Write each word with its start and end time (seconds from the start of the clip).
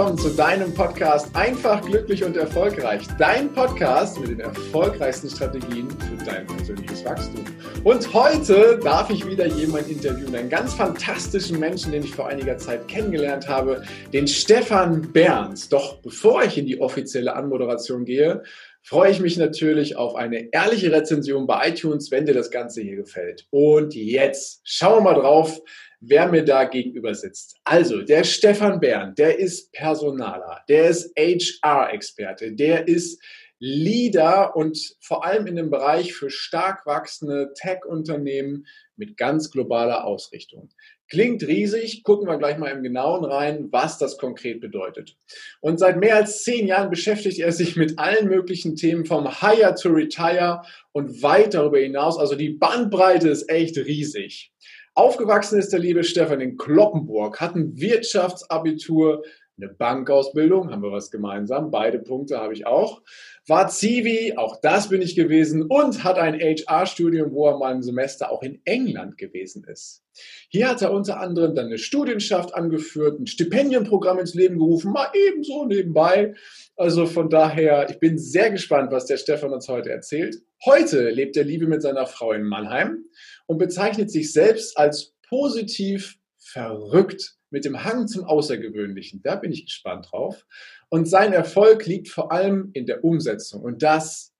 willkommen 0.00 0.18
zu 0.18 0.30
deinem 0.30 0.72
Podcast 0.72 1.28
Einfach, 1.36 1.84
glücklich 1.84 2.24
und 2.24 2.34
erfolgreich. 2.34 3.02
Dein 3.18 3.52
Podcast 3.52 4.18
mit 4.18 4.30
den 4.30 4.40
erfolgreichsten 4.40 5.28
Strategien 5.28 5.90
für 5.90 6.24
dein 6.24 6.46
persönliches 6.46 7.04
Wachstum. 7.04 7.44
Und 7.84 8.14
heute 8.14 8.80
darf 8.82 9.10
ich 9.10 9.26
wieder 9.26 9.44
jemanden 9.44 9.90
interviewen, 9.90 10.34
einen 10.34 10.48
ganz 10.48 10.72
fantastischen 10.72 11.60
Menschen, 11.60 11.92
den 11.92 12.02
ich 12.02 12.14
vor 12.14 12.28
einiger 12.28 12.56
Zeit 12.56 12.88
kennengelernt 12.88 13.46
habe, 13.46 13.82
den 14.10 14.26
Stefan 14.26 15.12
Berns. 15.12 15.68
Doch 15.68 16.00
bevor 16.00 16.44
ich 16.44 16.56
in 16.56 16.64
die 16.64 16.80
offizielle 16.80 17.34
Anmoderation 17.36 18.06
gehe, 18.06 18.42
freue 18.80 19.10
ich 19.10 19.20
mich 19.20 19.36
natürlich 19.36 19.96
auf 19.96 20.14
eine 20.14 20.48
ehrliche 20.50 20.92
Rezension 20.92 21.46
bei 21.46 21.68
iTunes, 21.68 22.10
wenn 22.10 22.24
dir 22.24 22.32
das 22.32 22.50
Ganze 22.50 22.80
hier 22.80 22.96
gefällt. 22.96 23.46
Und 23.50 23.94
jetzt 23.94 24.62
schauen 24.64 25.04
wir 25.04 25.12
mal 25.12 25.20
drauf, 25.20 25.60
wer 26.00 26.28
mir 26.28 26.44
da 26.44 26.64
gegenüber 26.64 27.14
sitzt. 27.14 27.56
Also, 27.64 28.02
der 28.02 28.24
Stefan 28.24 28.80
Bern, 28.80 29.14
der 29.14 29.38
ist 29.38 29.72
Personaler, 29.72 30.62
der 30.68 30.88
ist 30.88 31.12
HR-Experte, 31.16 32.52
der 32.52 32.88
ist 32.88 33.22
Leader 33.62 34.56
und 34.56 34.96
vor 35.00 35.24
allem 35.24 35.46
in 35.46 35.56
dem 35.56 35.70
Bereich 35.70 36.14
für 36.14 36.30
stark 36.30 36.86
wachsende 36.86 37.52
Tech-Unternehmen 37.54 38.66
mit 38.96 39.18
ganz 39.18 39.50
globaler 39.50 40.04
Ausrichtung. 40.04 40.70
Klingt 41.10 41.42
riesig, 41.46 42.02
gucken 42.02 42.26
wir 42.26 42.38
gleich 42.38 42.56
mal 42.56 42.70
im 42.70 42.82
Genauen 42.82 43.24
rein, 43.24 43.68
was 43.70 43.98
das 43.98 44.16
konkret 44.16 44.60
bedeutet. 44.60 45.16
Und 45.60 45.78
seit 45.78 45.98
mehr 45.98 46.16
als 46.16 46.42
zehn 46.42 46.66
Jahren 46.68 46.88
beschäftigt 46.88 47.40
er 47.40 47.52
sich 47.52 47.76
mit 47.76 47.98
allen 47.98 48.28
möglichen 48.28 48.76
Themen 48.76 49.04
vom 49.04 49.40
Hire 49.40 49.74
to 49.74 49.90
Retire 49.90 50.62
und 50.92 51.22
weit 51.22 51.52
darüber 51.52 51.80
hinaus. 51.80 52.16
Also 52.16 52.36
die 52.36 52.50
Bandbreite 52.50 53.28
ist 53.28 53.50
echt 53.50 53.76
riesig. 53.76 54.52
Aufgewachsen 55.00 55.58
ist 55.58 55.72
der 55.72 55.80
liebe 55.80 56.04
Stefan 56.04 56.42
in 56.42 56.58
Kloppenburg, 56.58 57.40
hat 57.40 57.54
ein 57.54 57.80
Wirtschaftsabitur, 57.80 59.22
eine 59.56 59.72
Bankausbildung, 59.72 60.70
haben 60.70 60.82
wir 60.82 60.92
was 60.92 61.10
gemeinsam, 61.10 61.70
beide 61.70 61.98
Punkte 61.98 62.36
habe 62.36 62.52
ich 62.52 62.66
auch. 62.66 63.00
War 63.48 63.68
Zivi, 63.68 64.34
auch 64.36 64.60
das 64.60 64.90
bin 64.90 65.00
ich 65.00 65.16
gewesen 65.16 65.62
und 65.62 66.04
hat 66.04 66.18
ein 66.18 66.38
HR-Studium, 66.38 67.32
wo 67.32 67.48
er 67.48 67.56
mal 67.56 67.72
ein 67.72 67.82
Semester 67.82 68.30
auch 68.30 68.42
in 68.42 68.60
England 68.66 69.16
gewesen 69.16 69.64
ist. 69.64 70.04
Hier 70.48 70.68
hat 70.68 70.82
er 70.82 70.92
unter 70.92 71.18
anderem 71.18 71.54
dann 71.54 71.66
eine 71.66 71.78
Studienschaft 71.78 72.54
angeführt, 72.54 73.20
ein 73.20 73.26
Stipendienprogramm 73.26 74.18
ins 74.18 74.34
Leben 74.34 74.58
gerufen, 74.58 74.92
mal 74.92 75.08
ebenso 75.14 75.64
nebenbei. 75.64 76.34
Also 76.76 77.06
von 77.06 77.30
daher, 77.30 77.88
ich 77.88 77.98
bin 78.00 78.18
sehr 78.18 78.50
gespannt, 78.50 78.92
was 78.92 79.06
der 79.06 79.16
Stefan 79.16 79.54
uns 79.54 79.66
heute 79.66 79.88
erzählt. 79.88 80.42
Heute 80.62 81.08
lebt 81.08 81.36
der 81.36 81.44
Liebe 81.44 81.66
mit 81.66 81.80
seiner 81.80 82.06
Frau 82.06 82.32
in 82.32 82.42
Mannheim 82.42 83.06
und 83.50 83.58
bezeichnet 83.58 84.12
sich 84.12 84.32
selbst 84.32 84.78
als 84.78 85.12
positiv 85.28 86.20
verrückt 86.38 87.34
mit 87.50 87.64
dem 87.64 87.82
Hang 87.82 88.06
zum 88.06 88.22
Außergewöhnlichen. 88.22 89.22
Da 89.24 89.34
bin 89.34 89.50
ich 89.50 89.64
gespannt 89.66 90.06
drauf. 90.12 90.46
Und 90.88 91.06
sein 91.06 91.32
Erfolg 91.32 91.84
liegt 91.84 92.06
vor 92.06 92.30
allem 92.30 92.70
in 92.74 92.86
der 92.86 93.02
Umsetzung 93.02 93.62
und 93.62 93.82
das 93.82 94.32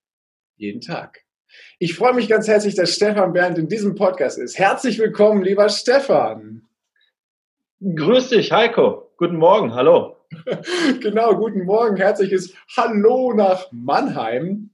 jeden 0.54 0.80
Tag. 0.80 1.24
Ich 1.80 1.96
freue 1.96 2.14
mich 2.14 2.28
ganz 2.28 2.46
herzlich, 2.46 2.76
dass 2.76 2.94
Stefan 2.94 3.32
Bernd 3.32 3.58
in 3.58 3.66
diesem 3.66 3.96
Podcast 3.96 4.38
ist. 4.38 4.56
Herzlich 4.56 5.00
willkommen, 5.00 5.42
lieber 5.42 5.68
Stefan. 5.70 6.68
Grüß 7.80 8.28
dich, 8.28 8.52
Heiko. 8.52 9.10
Guten 9.16 9.38
Morgen, 9.38 9.74
hallo. 9.74 10.18
genau, 11.00 11.34
guten 11.34 11.64
Morgen, 11.64 11.96
herzliches 11.96 12.54
Hallo 12.76 13.32
nach 13.34 13.72
Mannheim. 13.72 14.69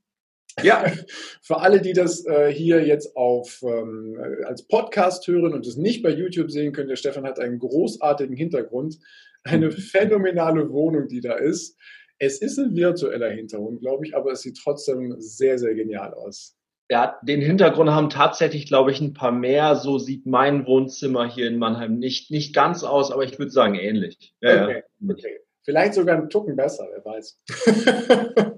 Ja, 0.62 0.91
für 1.43 1.61
alle, 1.61 1.81
die 1.83 1.93
das 1.93 2.25
äh, 2.25 2.51
hier 2.51 2.87
jetzt 2.87 3.15
auf, 3.15 3.62
ähm, 3.62 4.19
als 4.47 4.67
Podcast 4.67 5.27
hören 5.27 5.53
und 5.53 5.67
es 5.67 5.77
nicht 5.77 6.03
bei 6.03 6.11
YouTube 6.11 6.51
sehen 6.51 6.73
können, 6.73 6.89
der 6.89 6.97
Stefan 6.97 7.27
hat 7.27 7.39
einen 7.39 7.59
großartigen 7.59 8.35
Hintergrund, 8.35 8.99
eine 9.45 9.71
phänomenale 9.71 10.71
Wohnung, 10.71 11.09
die 11.09 11.21
da 11.21 11.34
ist. 11.34 11.78
Es 12.19 12.41
ist 12.41 12.59
ein 12.59 12.75
virtueller 12.75 13.31
Hintergrund, 13.31 13.81
glaube 13.81 14.06
ich, 14.06 14.16
aber 14.16 14.33
es 14.33 14.41
sieht 14.41 14.56
trotzdem 14.56 15.16
sehr, 15.19 15.59
sehr 15.59 15.75
genial 15.75 16.15
aus. 16.15 16.56
Ja, 16.89 17.19
den 17.22 17.43
Hintergrund 17.43 17.91
haben 17.91 18.11
tatsächlich, 18.11 18.66
glaube 18.66 18.93
ich, 18.93 19.00
ein 19.00 19.12
paar 19.12 19.33
mehr. 19.33 19.75
So 19.75 19.99
sieht 19.99 20.25
mein 20.25 20.66
Wohnzimmer 20.66 21.28
hier 21.28 21.49
in 21.49 21.59
Mannheim 21.59 21.99
nicht, 21.99 22.31
nicht 22.31 22.55
ganz 22.55 22.84
aus, 22.84 23.11
aber 23.11 23.25
ich 23.25 23.39
würde 23.39 23.50
sagen 23.50 23.75
ähnlich. 23.75 24.34
Ja, 24.41 24.65
okay, 24.65 24.84
ja. 25.00 25.12
okay. 25.12 25.41
Vielleicht 25.65 25.95
sogar 25.95 26.16
ein 26.16 26.31
Tucken 26.31 26.55
besser, 26.55 26.87
wer 26.93 27.05
weiß. 27.05 27.43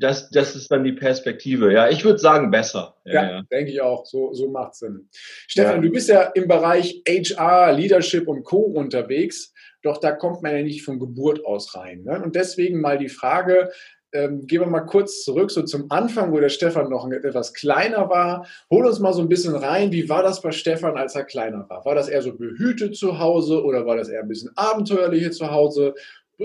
das, 0.00 0.30
das 0.30 0.56
ist 0.56 0.70
dann 0.70 0.82
die 0.82 0.92
Perspektive. 0.92 1.72
Ja, 1.72 1.88
ich 1.88 2.04
würde 2.04 2.18
sagen 2.18 2.50
besser. 2.50 2.96
Ja, 3.04 3.12
ja, 3.12 3.30
ja. 3.30 3.42
denke 3.50 3.70
ich 3.70 3.80
auch. 3.80 4.06
So, 4.06 4.32
so 4.32 4.48
macht 4.48 4.74
Sinn. 4.74 5.08
Stefan, 5.46 5.82
du 5.82 5.90
bist 5.90 6.08
ja 6.08 6.22
im 6.22 6.48
Bereich 6.48 7.02
HR, 7.06 7.72
Leadership 7.72 8.26
und 8.26 8.42
Co. 8.42 8.58
unterwegs. 8.58 9.52
Doch 9.82 9.98
da 9.98 10.12
kommt 10.12 10.42
man 10.42 10.56
ja 10.56 10.62
nicht 10.62 10.82
von 10.82 10.98
Geburt 10.98 11.44
aus 11.44 11.74
rein. 11.74 12.02
Ne? 12.04 12.22
Und 12.22 12.34
deswegen 12.34 12.80
mal 12.80 12.98
die 12.98 13.08
Frage, 13.08 13.70
ähm, 14.12 14.46
gehen 14.46 14.60
wir 14.60 14.66
mal 14.66 14.80
kurz 14.80 15.22
zurück, 15.22 15.50
so 15.50 15.62
zum 15.62 15.90
Anfang, 15.90 16.32
wo 16.32 16.40
der 16.40 16.48
Stefan 16.48 16.90
noch 16.90 17.08
etwas 17.10 17.54
kleiner 17.54 18.08
war. 18.08 18.46
Hol 18.68 18.86
uns 18.86 18.98
mal 18.98 19.12
so 19.12 19.22
ein 19.22 19.28
bisschen 19.28 19.54
rein. 19.54 19.92
Wie 19.92 20.08
war 20.08 20.22
das 20.22 20.42
bei 20.42 20.50
Stefan, 20.50 20.96
als 20.96 21.14
er 21.14 21.24
kleiner 21.24 21.68
war? 21.68 21.84
War 21.84 21.94
das 21.94 22.08
eher 22.08 22.22
so 22.22 22.34
behütet 22.34 22.96
zu 22.96 23.18
Hause 23.18 23.62
oder 23.62 23.86
war 23.86 23.96
das 23.96 24.08
eher 24.08 24.22
ein 24.22 24.28
bisschen 24.28 24.50
abenteuerlicher 24.56 25.30
zu 25.30 25.50
Hause? 25.50 25.94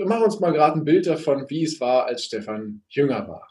Mach 0.04 0.20
uns 0.20 0.40
mal 0.40 0.52
gerade 0.52 0.78
ein 0.78 0.84
Bild 0.84 1.06
davon, 1.06 1.48
wie 1.48 1.64
es 1.64 1.80
war, 1.80 2.06
als 2.06 2.24
Stefan 2.24 2.82
jünger 2.88 3.26
war. 3.28 3.48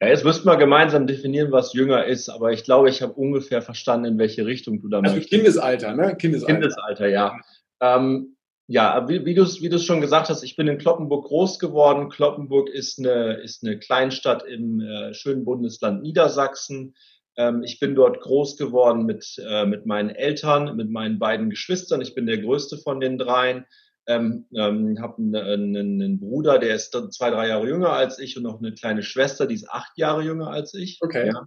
Ja, 0.00 0.08
jetzt 0.08 0.24
müssten 0.24 0.46
wir 0.46 0.56
gemeinsam 0.56 1.08
definieren, 1.08 1.50
was 1.50 1.72
jünger 1.72 2.04
ist, 2.04 2.28
aber 2.28 2.52
ich 2.52 2.62
glaube, 2.62 2.88
ich 2.88 3.02
habe 3.02 3.14
ungefähr 3.14 3.62
verstanden, 3.62 4.12
in 4.12 4.18
welche 4.18 4.46
Richtung 4.46 4.80
du 4.80 4.88
da 4.88 5.00
also 5.00 5.16
möchtest. 5.16 5.30
Kindesalter, 5.30 5.94
ne? 5.94 6.16
Kindesalter. 6.16 6.52
Kindesalter, 6.52 7.08
ja. 7.08 7.40
Ähm, 7.80 8.36
ja, 8.68 9.08
wie, 9.08 9.24
wie 9.24 9.34
du 9.34 9.42
es 9.42 9.60
wie 9.60 9.78
schon 9.78 10.00
gesagt 10.00 10.28
hast, 10.28 10.44
ich 10.44 10.54
bin 10.54 10.68
in 10.68 10.78
Kloppenburg 10.78 11.26
groß 11.26 11.58
geworden. 11.58 12.10
Kloppenburg 12.10 12.68
ist 12.68 12.98
eine, 12.98 13.34
ist 13.34 13.64
eine 13.64 13.78
Kleinstadt 13.78 14.44
im 14.44 14.80
äh, 14.80 15.14
schönen 15.14 15.44
Bundesland 15.44 16.02
Niedersachsen. 16.02 16.94
Ähm, 17.36 17.64
ich 17.64 17.80
bin 17.80 17.94
dort 17.96 18.20
groß 18.20 18.56
geworden 18.56 19.04
mit, 19.04 19.42
äh, 19.44 19.64
mit 19.64 19.86
meinen 19.86 20.10
Eltern, 20.10 20.76
mit 20.76 20.90
meinen 20.90 21.18
beiden 21.18 21.50
Geschwistern. 21.50 22.02
Ich 22.02 22.14
bin 22.14 22.26
der 22.26 22.38
größte 22.38 22.76
von 22.76 23.00
den 23.00 23.18
dreien 23.18 23.64
ähm, 24.08 24.46
ähm, 24.54 25.00
habe 25.00 25.18
einen, 25.18 25.36
einen, 25.36 25.76
einen, 25.76 26.18
Bruder, 26.18 26.58
der 26.58 26.74
ist 26.74 26.96
zwei, 27.10 27.30
drei 27.30 27.48
Jahre 27.48 27.68
jünger 27.68 27.92
als 27.92 28.18
ich 28.18 28.36
und 28.36 28.42
noch 28.42 28.58
eine 28.58 28.72
kleine 28.72 29.02
Schwester, 29.02 29.46
die 29.46 29.54
ist 29.54 29.68
acht 29.68 29.96
Jahre 29.96 30.22
jünger 30.22 30.48
als 30.48 30.74
ich. 30.74 30.98
Okay. 31.00 31.28
Ja. 31.28 31.46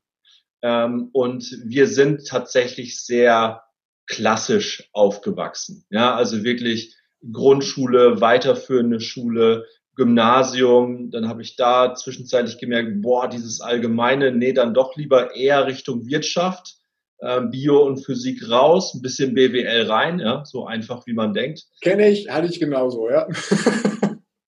Ähm, 0.61 1.09
und 1.11 1.43
wir 1.65 1.87
sind 1.87 2.27
tatsächlich 2.27 3.03
sehr 3.03 3.63
klassisch 4.05 4.89
aufgewachsen. 4.93 5.85
Ja, 5.89 6.15
also 6.15 6.43
wirklich 6.43 6.95
Grundschule, 7.31 8.21
weiterführende 8.21 8.99
Schule, 8.99 9.65
Gymnasium, 9.95 11.11
dann 11.11 11.27
habe 11.27 11.41
ich 11.41 11.55
da 11.55 11.95
zwischenzeitlich 11.95 12.59
gemerkt, 12.59 13.01
boah, 13.01 13.27
dieses 13.27 13.59
allgemeine, 13.61 14.31
nee, 14.31 14.53
dann 14.53 14.73
doch 14.73 14.95
lieber 14.95 15.35
eher 15.35 15.65
Richtung 15.65 16.05
Wirtschaft 16.05 16.75
äh, 16.75 16.80
Bio 17.21 17.83
und 17.83 18.03
Physik 18.03 18.49
raus, 18.49 18.95
ein 18.95 19.01
bisschen 19.01 19.35
BWL 19.35 19.83
rein, 19.83 20.19
ja, 20.19 20.43
so 20.43 20.65
einfach 20.65 21.05
wie 21.05 21.13
man 21.13 21.33
denkt. 21.33 21.65
Kenne 21.81 22.09
ich, 22.09 22.29
hatte 22.29 22.47
ich 22.47 22.59
genauso, 22.59 23.09
ja. 23.09 23.27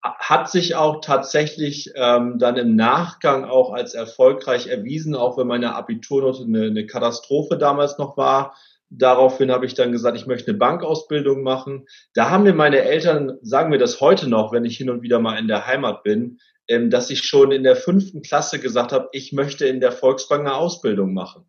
Hat 0.01 0.49
sich 0.49 0.75
auch 0.75 1.01
tatsächlich 1.01 1.91
ähm, 1.95 2.39
dann 2.39 2.57
im 2.57 2.75
Nachgang 2.75 3.45
auch 3.45 3.73
als 3.73 3.93
erfolgreich 3.93 4.67
erwiesen, 4.67 5.15
auch 5.15 5.37
wenn 5.37 5.47
meine 5.47 5.75
Abiturnote 5.75 6.43
eine, 6.43 6.63
eine 6.63 6.85
Katastrophe 6.85 7.57
damals 7.57 7.97
noch 7.97 8.17
war. 8.17 8.55
Daraufhin 8.89 9.51
habe 9.51 9.65
ich 9.65 9.73
dann 9.73 9.91
gesagt, 9.91 10.17
ich 10.17 10.25
möchte 10.25 10.51
eine 10.51 10.57
Bankausbildung 10.57 11.43
machen. 11.43 11.87
Da 12.13 12.29
haben 12.29 12.43
mir 12.43 12.53
meine 12.53 12.79
Eltern, 12.79 13.37
sagen 13.41 13.69
mir 13.69 13.79
das 13.79 14.01
heute 14.01 14.29
noch, 14.29 14.51
wenn 14.51 14.65
ich 14.65 14.77
hin 14.77 14.89
und 14.89 15.01
wieder 15.01 15.19
mal 15.19 15.37
in 15.37 15.47
der 15.47 15.67
Heimat 15.67 16.03
bin, 16.03 16.39
ähm, 16.67 16.89
dass 16.89 17.09
ich 17.09 17.23
schon 17.23 17.51
in 17.51 17.63
der 17.63 17.75
fünften 17.75 18.21
Klasse 18.21 18.59
gesagt 18.59 18.93
habe, 18.93 19.09
ich 19.11 19.33
möchte 19.33 19.65
in 19.65 19.81
der 19.81 19.91
Volksbank 19.91 20.41
eine 20.41 20.55
Ausbildung 20.55 21.13
machen. 21.13 21.45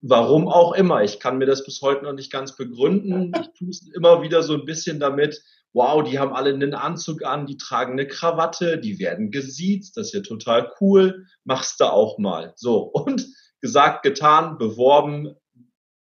Warum 0.00 0.48
auch 0.48 0.74
immer. 0.74 1.02
Ich 1.02 1.18
kann 1.18 1.38
mir 1.38 1.46
das 1.46 1.64
bis 1.64 1.82
heute 1.82 2.04
noch 2.04 2.12
nicht 2.12 2.30
ganz 2.30 2.56
begründen. 2.56 3.32
Ich 3.40 3.58
tue 3.58 3.70
es 3.70 3.88
immer 3.94 4.22
wieder 4.22 4.42
so 4.42 4.54
ein 4.54 4.64
bisschen 4.64 5.00
damit. 5.00 5.42
Wow, 5.72 6.08
die 6.08 6.18
haben 6.18 6.32
alle 6.32 6.50
einen 6.50 6.74
Anzug 6.74 7.24
an, 7.24 7.46
die 7.46 7.56
tragen 7.56 7.92
eine 7.92 8.06
Krawatte, 8.06 8.78
die 8.78 8.98
werden 8.98 9.30
gesiezt, 9.30 9.96
das 9.96 10.08
ist 10.08 10.12
ja 10.14 10.20
total 10.20 10.72
cool. 10.80 11.26
Machst 11.44 11.80
du 11.80 11.84
auch 11.84 12.18
mal. 12.18 12.52
So. 12.56 12.78
Und 12.82 13.26
gesagt, 13.60 14.02
getan, 14.02 14.56
beworben, 14.56 15.34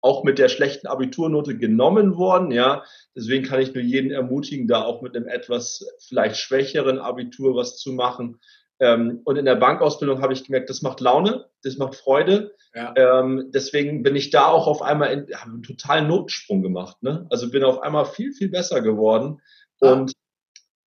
auch 0.01 0.23
mit 0.23 0.37
der 0.37 0.47
schlechten 0.47 0.87
Abiturnote 0.87 1.57
genommen 1.57 2.15
worden, 2.17 2.51
ja. 2.51 2.83
Deswegen 3.15 3.43
kann 3.43 3.59
ich 3.59 3.73
nur 3.73 3.83
jeden 3.83 4.11
ermutigen, 4.11 4.67
da 4.67 4.83
auch 4.83 5.01
mit 5.01 5.15
einem 5.15 5.27
etwas 5.27 5.85
vielleicht 6.07 6.37
schwächeren 6.37 6.99
Abitur 6.99 7.55
was 7.55 7.77
zu 7.77 7.93
machen. 7.93 8.39
Ähm, 8.79 9.21
und 9.25 9.37
in 9.37 9.45
der 9.45 9.55
Bankausbildung 9.55 10.21
habe 10.21 10.33
ich 10.33 10.43
gemerkt, 10.43 10.69
das 10.69 10.81
macht 10.81 11.01
Laune, 11.01 11.45
das 11.63 11.77
macht 11.77 11.95
Freude. 11.95 12.55
Ja. 12.73 12.93
Ähm, 12.95 13.49
deswegen 13.53 14.03
bin 14.03 14.15
ich 14.15 14.29
da 14.29 14.47
auch 14.47 14.67
auf 14.67 14.81
einmal 14.81 15.11
in, 15.11 15.35
habe 15.35 15.51
einen 15.51 15.63
totalen 15.63 16.07
Notsprung 16.07 16.61
gemacht. 16.61 17.01
Ne? 17.01 17.25
Also 17.29 17.49
bin 17.49 17.63
auf 17.63 17.81
einmal 17.81 18.05
viel, 18.05 18.33
viel 18.33 18.49
besser 18.49 18.81
geworden. 18.81 19.41
Ah. 19.81 19.93
Und 19.93 20.13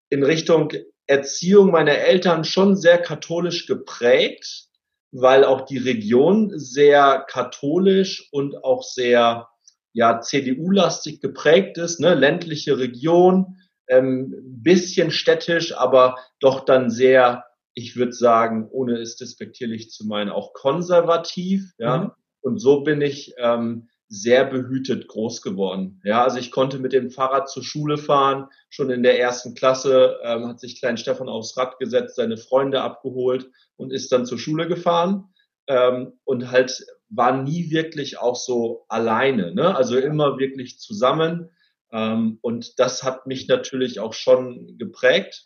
in 0.09 0.23
Richtung 0.23 0.71
Erziehung 1.07 1.71
meiner 1.71 1.97
Eltern 1.97 2.43
schon 2.43 2.75
sehr 2.75 2.99
katholisch 2.99 3.65
geprägt, 3.65 4.67
weil 5.11 5.43
auch 5.43 5.61
die 5.61 5.79
Region 5.79 6.51
sehr 6.55 7.25
katholisch 7.27 8.29
und 8.31 8.63
auch 8.63 8.83
sehr 8.83 9.47
ja, 9.93 10.21
CDU-lastig 10.21 11.19
geprägt 11.19 11.79
ist, 11.79 11.99
ne? 11.99 12.13
ländliche 12.13 12.77
Region 12.77 13.57
ähm, 13.87 14.35
bisschen 14.43 15.09
städtisch, 15.09 15.75
aber 15.75 16.15
doch 16.39 16.63
dann 16.63 16.91
sehr, 16.91 17.43
ich 17.73 17.95
würde 17.95 18.13
sagen, 18.13 18.67
ohne 18.69 18.97
es 18.97 19.15
despektierlich 19.15 19.91
zu 19.91 20.05
meinen, 20.05 20.29
auch 20.29 20.53
konservativ. 20.53 21.71
Ja. 21.77 21.97
Mhm. 21.97 22.11
Und 22.41 22.59
so 22.59 22.81
bin 22.81 23.01
ich 23.01 23.33
ähm, 23.37 23.89
sehr 24.07 24.45
behütet 24.45 25.07
groß 25.07 25.41
geworden. 25.41 26.01
Ja, 26.03 26.23
also 26.23 26.39
ich 26.39 26.51
konnte 26.51 26.79
mit 26.79 26.93
dem 26.93 27.11
Fahrrad 27.11 27.49
zur 27.49 27.63
Schule 27.63 27.97
fahren, 27.97 28.47
schon 28.69 28.89
in 28.89 29.03
der 29.03 29.19
ersten 29.19 29.53
Klasse 29.53 30.17
ähm, 30.23 30.47
hat 30.47 30.59
sich 30.59 30.79
klein 30.79 30.97
Stefan 30.97 31.29
aufs 31.29 31.55
Rad 31.57 31.77
gesetzt, 31.77 32.15
seine 32.15 32.37
Freunde 32.37 32.81
abgeholt 32.81 33.51
und 33.77 33.93
ist 33.93 34.11
dann 34.11 34.25
zur 34.25 34.39
Schule 34.39 34.67
gefahren 34.67 35.25
ähm, 35.67 36.13
und 36.23 36.49
halt 36.49 36.83
war 37.09 37.41
nie 37.43 37.69
wirklich 37.69 38.17
auch 38.17 38.35
so 38.35 38.85
alleine, 38.87 39.53
ne? 39.53 39.75
also 39.75 39.97
immer 39.97 40.39
wirklich 40.39 40.79
zusammen 40.79 41.51
ähm, 41.91 42.39
und 42.41 42.79
das 42.79 43.03
hat 43.03 43.27
mich 43.27 43.47
natürlich 43.47 43.99
auch 43.99 44.13
schon 44.13 44.77
geprägt. 44.77 45.45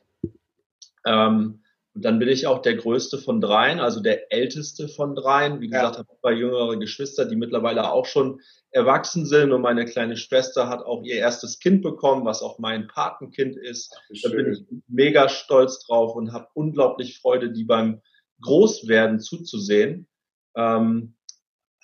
Ähm, 1.05 1.63
und 1.95 2.03
dann 2.03 2.17
bin 2.17 2.27
ich 2.27 2.47
auch 2.47 2.61
der 2.61 2.75
größte 2.75 3.19
von 3.19 3.39
dreien, 3.39 3.79
also 3.79 4.01
der 4.01 4.31
älteste 4.33 4.87
von 4.87 5.15
dreien. 5.15 5.61
Wie 5.61 5.67
gesagt, 5.67 5.95
ja. 5.95 5.99
habe 5.99 6.19
zwei 6.19 6.31
jüngere 6.31 6.77
Geschwister, 6.77 7.25
die 7.25 7.35
mittlerweile 7.35 7.91
auch 7.91 8.07
schon 8.07 8.41
erwachsen 8.71 9.27
sind. 9.27 9.51
Und 9.51 9.61
meine 9.61 9.85
kleine 9.85 10.17
Schwester 10.17 10.69
hat 10.69 10.81
auch 10.83 11.03
ihr 11.03 11.17
erstes 11.17 11.59
Kind 11.59 11.83
bekommen, 11.83 12.25
was 12.25 12.41
auch 12.41 12.57
mein 12.57 12.87
Patenkind 12.87 13.57
ist. 13.57 13.95
Ach, 13.95 14.17
da 14.23 14.29
bin 14.29 14.53
ich 14.53 14.63
mega 14.87 15.29
stolz 15.29 15.85
drauf 15.85 16.15
und 16.15 16.33
habe 16.33 16.47
unglaublich 16.55 17.19
Freude, 17.19 17.51
die 17.51 17.63
beim 17.63 18.01
Großwerden 18.41 19.19
zuzusehen. 19.19 20.07
Ähm, 20.55 21.15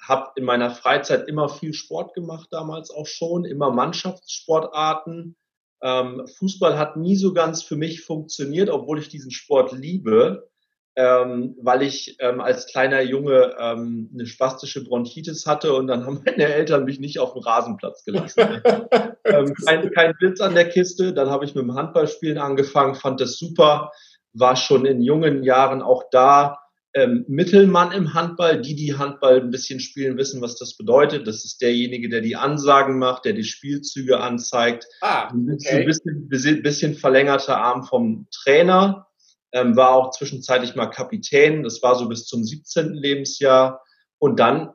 habe 0.01 0.31
in 0.37 0.43
meiner 0.43 0.71
Freizeit 0.71 1.27
immer 1.27 1.49
viel 1.49 1.73
Sport 1.73 2.15
gemacht, 2.15 2.47
damals 2.49 2.89
auch 2.89 3.05
schon, 3.05 3.45
immer 3.45 3.69
Mannschaftssportarten 3.69 5.35
ähm, 5.81 6.25
Fußball 6.37 6.77
hat 6.77 6.97
nie 6.97 7.15
so 7.15 7.33
ganz 7.33 7.63
für 7.63 7.75
mich 7.75 8.01
funktioniert, 8.01 8.69
obwohl 8.69 8.99
ich 8.99 9.09
diesen 9.09 9.31
Sport 9.31 9.71
liebe, 9.71 10.49
ähm, 10.95 11.55
weil 11.61 11.83
ich 11.83 12.17
ähm, 12.19 12.41
als 12.41 12.67
kleiner 12.67 13.01
Junge 13.01 13.55
ähm, 13.59 14.09
eine 14.13 14.25
spastische 14.25 14.83
Bronchitis 14.83 15.45
hatte 15.45 15.73
und 15.73 15.87
dann 15.87 16.05
haben 16.05 16.21
meine 16.25 16.45
Eltern 16.45 16.83
mich 16.83 16.99
nicht 16.99 17.19
auf 17.19 17.33
dem 17.33 17.41
Rasenplatz 17.41 18.03
gelassen. 18.03 18.61
ähm, 19.25 19.53
kein, 19.65 19.91
kein 19.91 20.13
Blitz 20.15 20.41
an 20.41 20.55
der 20.55 20.67
Kiste. 20.67 21.13
Dann 21.13 21.29
habe 21.29 21.45
ich 21.45 21.55
mit 21.55 21.63
dem 21.63 21.75
Handballspielen 21.75 22.37
angefangen, 22.37 22.95
fand 22.95 23.21
das 23.21 23.37
super, 23.37 23.91
war 24.33 24.55
schon 24.55 24.85
in 24.85 25.01
jungen 25.01 25.43
Jahren 25.43 25.81
auch 25.81 26.03
da 26.11 26.57
ähm, 26.95 27.25
Mittelmann 27.27 27.91
im 27.91 28.13
Handball. 28.13 28.61
Die, 28.61 28.75
die 28.75 28.97
Handball 28.97 29.41
ein 29.41 29.51
bisschen 29.51 29.79
spielen, 29.79 30.17
wissen, 30.17 30.41
was 30.41 30.55
das 30.55 30.75
bedeutet. 30.75 31.27
Das 31.27 31.45
ist 31.45 31.61
derjenige, 31.61 32.09
der 32.09 32.21
die 32.21 32.35
Ansagen 32.35 32.97
macht, 32.97 33.25
der 33.25 33.33
die 33.33 33.43
Spielzüge 33.43 34.19
anzeigt. 34.19 34.87
Ah, 35.01 35.27
okay. 35.27 35.81
Ein 35.81 35.85
bisschen, 36.29 36.61
bisschen 36.63 36.95
verlängerter 36.95 37.57
Arm 37.57 37.83
vom 37.83 38.27
Trainer. 38.31 39.07
Ähm, 39.51 39.75
war 39.75 39.91
auch 39.91 40.11
zwischenzeitlich 40.11 40.75
mal 40.75 40.87
Kapitän. 40.87 41.63
Das 41.63 41.81
war 41.81 41.95
so 41.95 42.07
bis 42.07 42.25
zum 42.25 42.43
17. 42.43 42.93
Lebensjahr. 42.93 43.81
Und 44.17 44.39
dann, 44.39 44.73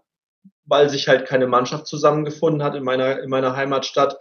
weil 0.64 0.88
sich 0.88 1.08
halt 1.08 1.26
keine 1.26 1.46
Mannschaft 1.46 1.86
zusammengefunden 1.86 2.62
hat 2.62 2.74
in 2.74 2.84
meiner, 2.84 3.20
in 3.20 3.30
meiner 3.30 3.56
Heimatstadt, 3.56 4.16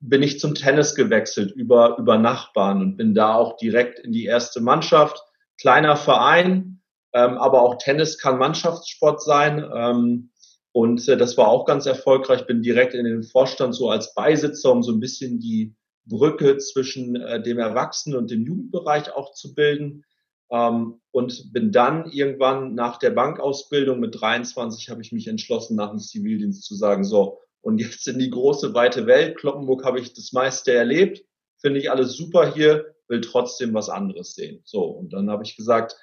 bin 0.00 0.22
ich 0.22 0.38
zum 0.38 0.54
Tennis 0.54 0.94
gewechselt 0.94 1.52
über, 1.52 1.96
über 1.98 2.18
Nachbarn 2.18 2.82
und 2.82 2.96
bin 2.96 3.14
da 3.14 3.34
auch 3.34 3.56
direkt 3.56 3.98
in 4.00 4.12
die 4.12 4.26
erste 4.26 4.60
Mannschaft. 4.60 5.22
Kleiner 5.58 5.96
Verein, 5.96 6.82
ähm, 7.16 7.38
aber 7.38 7.62
auch 7.62 7.78
Tennis 7.78 8.18
kann 8.18 8.38
Mannschaftssport 8.38 9.22
sein. 9.22 9.64
Ähm, 9.74 10.30
und 10.72 11.08
äh, 11.08 11.16
das 11.16 11.38
war 11.38 11.48
auch 11.48 11.64
ganz 11.64 11.86
erfolgreich. 11.86 12.46
Bin 12.46 12.60
direkt 12.60 12.92
in 12.92 13.06
den 13.06 13.22
Vorstand 13.22 13.74
so 13.74 13.88
als 13.88 14.12
Beisitzer, 14.12 14.70
um 14.70 14.82
so 14.82 14.92
ein 14.92 15.00
bisschen 15.00 15.40
die 15.40 15.74
Brücke 16.04 16.58
zwischen 16.58 17.16
äh, 17.16 17.42
dem 17.42 17.58
Erwachsenen 17.58 18.18
und 18.18 18.30
dem 18.30 18.44
Jugendbereich 18.44 19.10
auch 19.14 19.32
zu 19.32 19.54
bilden. 19.54 20.04
Ähm, 20.50 21.00
und 21.10 21.54
bin 21.54 21.72
dann 21.72 22.10
irgendwann 22.10 22.74
nach 22.74 22.98
der 22.98 23.10
Bankausbildung 23.10 23.98
mit 23.98 24.20
23 24.20 24.90
habe 24.90 25.00
ich 25.00 25.10
mich 25.10 25.26
entschlossen, 25.26 25.74
nach 25.74 25.88
dem 25.88 25.98
Zivildienst 25.98 26.64
zu 26.64 26.74
sagen, 26.74 27.02
so, 27.02 27.38
und 27.62 27.78
jetzt 27.78 28.06
in 28.08 28.18
die 28.18 28.30
große, 28.30 28.74
weite 28.74 29.06
Welt. 29.06 29.38
Kloppenburg 29.38 29.86
habe 29.86 30.00
ich 30.00 30.12
das 30.12 30.34
meiste 30.34 30.74
erlebt. 30.74 31.24
Finde 31.62 31.80
ich 31.80 31.90
alles 31.90 32.12
super 32.12 32.52
hier, 32.52 32.94
will 33.08 33.22
trotzdem 33.22 33.72
was 33.72 33.88
anderes 33.88 34.34
sehen. 34.34 34.60
So, 34.64 34.84
und 34.84 35.14
dann 35.14 35.30
habe 35.30 35.44
ich 35.44 35.56
gesagt, 35.56 35.96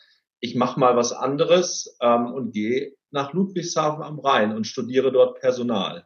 ich 0.44 0.56
mache 0.56 0.78
mal 0.78 0.98
was 0.98 1.13
anderes 1.13 1.98
ähm, 2.01 2.34
und 2.34 2.51
gehe 2.51 2.98
nach 3.12 3.31
Ludwigshafen 3.31 4.04
am 4.04 4.19
Rhein 4.19 4.54
und 4.54 4.68
studiere 4.68 5.10
dort 5.10 5.40
Personal. 5.40 6.06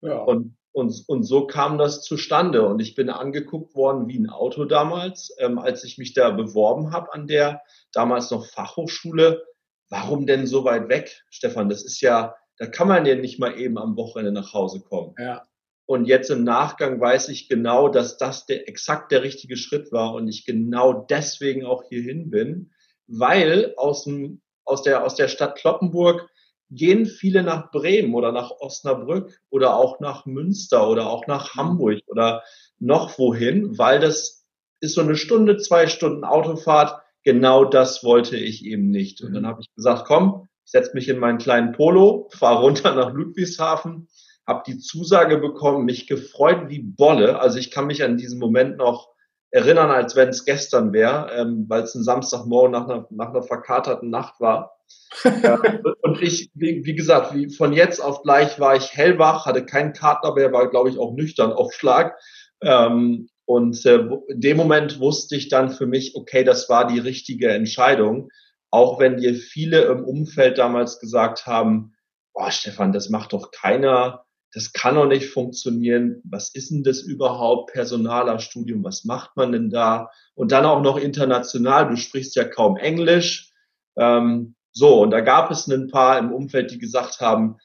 Ja. 0.00 0.18
Und, 0.18 0.56
und, 0.72 1.04
und 1.06 1.22
so 1.22 1.46
kam 1.46 1.78
das 1.78 2.02
zustande. 2.02 2.66
Und 2.66 2.80
ich 2.80 2.96
bin 2.96 3.08
angeguckt 3.08 3.76
worden 3.76 4.08
wie 4.08 4.18
ein 4.18 4.28
Auto 4.28 4.64
damals, 4.64 5.32
ähm, 5.38 5.60
als 5.60 5.84
ich 5.84 5.96
mich 5.96 6.12
da 6.12 6.30
beworben 6.30 6.90
habe 6.90 7.14
an 7.14 7.28
der 7.28 7.62
damals 7.92 8.32
noch 8.32 8.46
Fachhochschule. 8.46 9.44
Warum 9.90 10.26
denn 10.26 10.48
so 10.48 10.64
weit 10.64 10.88
weg, 10.88 11.22
Stefan? 11.30 11.68
Das 11.68 11.84
ist 11.84 12.00
ja, 12.00 12.34
da 12.56 12.66
kann 12.66 12.88
man 12.88 13.06
ja 13.06 13.14
nicht 13.14 13.38
mal 13.38 13.56
eben 13.56 13.78
am 13.78 13.96
Wochenende 13.96 14.32
nach 14.32 14.52
Hause 14.54 14.80
kommen. 14.80 15.14
Ja. 15.20 15.44
Und 15.86 16.06
jetzt 16.06 16.30
im 16.30 16.42
Nachgang 16.42 17.00
weiß 17.00 17.28
ich 17.28 17.48
genau, 17.48 17.88
dass 17.88 18.16
das 18.16 18.44
der, 18.44 18.68
exakt 18.68 19.12
der 19.12 19.22
richtige 19.22 19.56
Schritt 19.56 19.92
war 19.92 20.14
und 20.14 20.26
ich 20.26 20.44
genau 20.44 20.92
deswegen 20.94 21.64
auch 21.64 21.84
hierhin 21.84 22.28
bin 22.28 22.72
weil 23.06 23.74
aus, 23.76 24.04
dem, 24.04 24.40
aus, 24.64 24.82
der, 24.82 25.04
aus 25.04 25.14
der 25.14 25.28
Stadt 25.28 25.56
Kloppenburg 25.56 26.28
gehen 26.70 27.06
viele 27.06 27.42
nach 27.42 27.70
Bremen 27.70 28.14
oder 28.14 28.32
nach 28.32 28.50
Osnabrück 28.50 29.38
oder 29.50 29.76
auch 29.76 30.00
nach 30.00 30.24
Münster 30.24 30.88
oder 30.88 31.10
auch 31.10 31.26
nach 31.26 31.54
Hamburg 31.54 32.00
oder 32.06 32.42
noch 32.78 33.18
wohin, 33.18 33.78
weil 33.78 34.00
das 34.00 34.46
ist 34.80 34.94
so 34.94 35.02
eine 35.02 35.16
Stunde, 35.16 35.58
zwei 35.58 35.86
Stunden 35.86 36.24
Autofahrt. 36.24 37.00
Genau 37.24 37.64
das 37.64 38.02
wollte 38.02 38.36
ich 38.36 38.64
eben 38.64 38.90
nicht. 38.90 39.22
Und 39.22 39.34
dann 39.34 39.46
habe 39.46 39.60
ich 39.60 39.72
gesagt, 39.74 40.06
komm, 40.06 40.48
ich 40.64 40.72
setze 40.72 40.92
mich 40.94 41.08
in 41.08 41.18
meinen 41.18 41.38
kleinen 41.38 41.72
Polo, 41.72 42.28
fahre 42.32 42.62
runter 42.62 42.94
nach 42.94 43.12
Ludwigshafen, 43.12 44.08
habe 44.46 44.64
die 44.66 44.78
Zusage 44.78 45.38
bekommen, 45.38 45.84
mich 45.84 46.08
gefreut 46.08 46.68
wie 46.68 46.80
Bolle. 46.80 47.38
Also 47.38 47.58
ich 47.58 47.70
kann 47.70 47.86
mich 47.86 48.02
an 48.02 48.16
diesen 48.16 48.40
Moment 48.40 48.78
noch 48.78 49.12
erinnern, 49.52 49.90
als 49.90 50.16
wenn 50.16 50.30
es 50.30 50.44
gestern 50.44 50.92
wäre, 50.92 51.30
ähm, 51.36 51.66
weil 51.68 51.82
es 51.82 51.94
ein 51.94 52.02
Samstagmorgen 52.02 52.72
nach 52.72 52.88
einer, 52.88 53.06
nach 53.10 53.28
einer 53.28 53.42
verkaterten 53.42 54.10
Nacht 54.10 54.40
war. 54.40 54.78
ja, 55.24 55.60
und 56.02 56.22
ich, 56.22 56.50
wie, 56.54 56.84
wie 56.84 56.94
gesagt, 56.94 57.34
wie 57.34 57.54
von 57.54 57.74
jetzt 57.74 58.00
auf 58.00 58.22
gleich 58.22 58.58
war 58.58 58.74
ich 58.74 58.96
hellwach, 58.96 59.44
hatte 59.44 59.64
keinen 59.64 59.92
Kater 59.92 60.34
mehr, 60.34 60.52
war, 60.52 60.70
glaube 60.70 60.88
ich, 60.88 60.98
auch 60.98 61.12
nüchtern 61.12 61.52
auf 61.52 61.72
Schlag. 61.74 62.18
Ähm, 62.62 63.28
und 63.44 63.84
äh, 63.84 64.08
in 64.28 64.40
dem 64.40 64.56
Moment 64.56 64.98
wusste 65.00 65.36
ich 65.36 65.50
dann 65.50 65.68
für 65.68 65.86
mich, 65.86 66.16
okay, 66.16 66.44
das 66.44 66.70
war 66.70 66.86
die 66.86 66.98
richtige 66.98 67.50
Entscheidung. 67.50 68.30
Auch 68.70 68.98
wenn 68.98 69.18
dir 69.18 69.34
viele 69.34 69.82
im 69.82 70.02
Umfeld 70.04 70.56
damals 70.56 70.98
gesagt 70.98 71.46
haben, 71.46 71.94
boah, 72.32 72.50
Stefan, 72.50 72.92
das 72.92 73.10
macht 73.10 73.34
doch 73.34 73.50
keiner 73.50 74.24
das 74.52 74.72
kann 74.72 74.96
doch 74.96 75.06
nicht 75.06 75.28
funktionieren. 75.30 76.20
Was 76.24 76.54
ist 76.54 76.70
denn 76.70 76.82
das 76.82 77.00
überhaupt? 77.00 77.72
Personaler 77.72 78.38
Studium, 78.38 78.84
was 78.84 79.04
macht 79.04 79.36
man 79.36 79.52
denn 79.52 79.70
da? 79.70 80.10
Und 80.34 80.52
dann 80.52 80.66
auch 80.66 80.82
noch 80.82 80.98
international, 80.98 81.88
du 81.88 81.96
sprichst 81.96 82.36
ja 82.36 82.44
kaum 82.44 82.76
Englisch. 82.76 83.50
Ähm, 83.96 84.54
so, 84.72 85.00
und 85.00 85.10
da 85.10 85.20
gab 85.20 85.50
es 85.50 85.66
ein 85.68 85.88
paar 85.88 86.18
im 86.18 86.32
Umfeld, 86.32 86.70
die 86.70 86.78
gesagt 86.78 87.20
haben, 87.20 87.56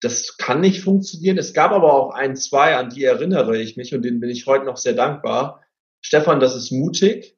das 0.00 0.36
kann 0.36 0.60
nicht 0.60 0.80
funktionieren. 0.80 1.38
Es 1.38 1.52
gab 1.52 1.72
aber 1.72 1.92
auch 1.92 2.14
ein, 2.14 2.36
zwei, 2.36 2.76
an 2.76 2.90
die 2.90 3.04
erinnere 3.04 3.58
ich 3.58 3.76
mich 3.76 3.94
und 3.94 4.02
denen 4.02 4.20
bin 4.20 4.30
ich 4.30 4.46
heute 4.46 4.64
noch 4.64 4.76
sehr 4.76 4.92
dankbar. 4.92 5.64
Stefan, 6.00 6.38
das 6.38 6.54
ist 6.54 6.70
mutig. 6.70 7.36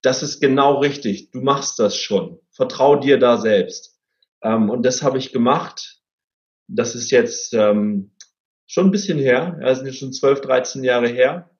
Das 0.00 0.22
ist 0.22 0.40
genau 0.40 0.78
richtig. 0.78 1.32
Du 1.32 1.40
machst 1.40 1.78
das 1.78 1.96
schon. 1.96 2.40
Vertrau 2.50 2.96
dir 2.96 3.18
da 3.18 3.36
selbst. 3.36 3.98
Ähm, 4.42 4.70
und 4.70 4.86
das 4.86 5.02
habe 5.02 5.18
ich 5.18 5.32
gemacht. 5.32 6.00
Das 6.66 6.94
ist 6.94 7.10
jetzt 7.10 7.52
ähm, 7.52 8.12
schon 8.68 8.86
ein 8.86 8.90
bisschen 8.92 9.18
her. 9.18 9.58
Ja, 9.60 9.74
sind 9.74 9.86
jetzt 9.86 9.98
schon 9.98 10.12
12, 10.12 10.42
13 10.42 10.84
Jahre 10.84 11.08
her. 11.08 11.50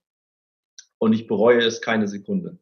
Und 0.99 1.13
ich 1.13 1.27
bereue 1.27 1.65
es 1.65 1.81
keine 1.81 2.07
Sekunde. 2.07 2.59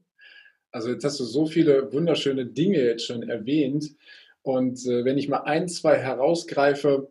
Also 0.70 0.90
jetzt 0.90 1.04
hast 1.04 1.20
du 1.20 1.24
so 1.24 1.46
viele 1.46 1.92
wunderschöne 1.92 2.46
Dinge 2.46 2.78
jetzt 2.78 3.06
schon 3.06 3.22
erwähnt. 3.28 3.90
Und 4.42 4.86
äh, 4.86 5.04
wenn 5.04 5.18
ich 5.18 5.28
mal 5.28 5.42
ein, 5.42 5.68
zwei 5.68 5.98
herausgreife, 5.98 7.10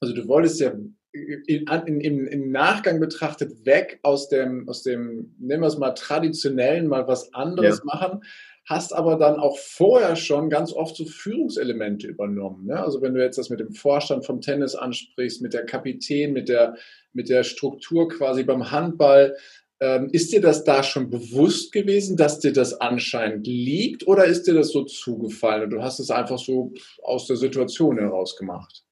also 0.00 0.14
du 0.14 0.26
wolltest 0.28 0.60
ja 0.60 0.72
im 1.12 2.50
Nachgang 2.50 3.00
betrachtet 3.00 3.64
weg 3.64 4.00
aus 4.02 4.28
dem, 4.28 4.68
aus 4.68 4.82
dem, 4.82 5.34
nennen 5.38 5.62
wir 5.62 5.68
es 5.68 5.78
mal 5.78 5.92
traditionellen, 5.92 6.88
mal 6.88 7.08
was 7.08 7.32
anderes 7.32 7.78
ja. 7.78 7.84
machen 7.84 8.22
hast 8.66 8.92
aber 8.92 9.16
dann 9.16 9.38
auch 9.38 9.56
vorher 9.58 10.16
schon 10.16 10.50
ganz 10.50 10.72
oft 10.72 10.96
so 10.96 11.04
Führungselemente 11.04 12.08
übernommen. 12.08 12.66
Ne? 12.66 12.82
Also 12.82 13.00
wenn 13.00 13.14
du 13.14 13.22
jetzt 13.22 13.38
das 13.38 13.48
mit 13.48 13.60
dem 13.60 13.72
Vorstand 13.72 14.26
vom 14.26 14.40
Tennis 14.40 14.74
ansprichst, 14.74 15.40
mit 15.40 15.54
der 15.54 15.64
Kapitän, 15.64 16.32
mit 16.32 16.48
der, 16.48 16.76
mit 17.12 17.28
der 17.28 17.44
Struktur 17.44 18.08
quasi 18.08 18.42
beim 18.42 18.72
Handball, 18.72 19.36
ähm, 19.78 20.08
ist 20.10 20.32
dir 20.32 20.40
das 20.40 20.64
da 20.64 20.82
schon 20.82 21.10
bewusst 21.10 21.70
gewesen, 21.72 22.16
dass 22.16 22.40
dir 22.40 22.52
das 22.52 22.80
anscheinend 22.80 23.46
liegt 23.46 24.06
oder 24.06 24.24
ist 24.24 24.46
dir 24.48 24.54
das 24.54 24.70
so 24.70 24.84
zugefallen 24.84 25.64
und 25.64 25.70
du 25.70 25.82
hast 25.82 26.00
es 26.00 26.10
einfach 26.10 26.38
so 26.38 26.72
aus 27.02 27.26
der 27.26 27.36
Situation 27.36 27.98
heraus 27.98 28.36
gemacht? 28.36 28.82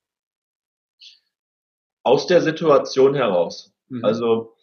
Aus 2.04 2.26
der 2.28 2.42
Situation 2.42 3.14
heraus. 3.14 3.72
Mhm. 3.88 4.04
Also 4.04 4.54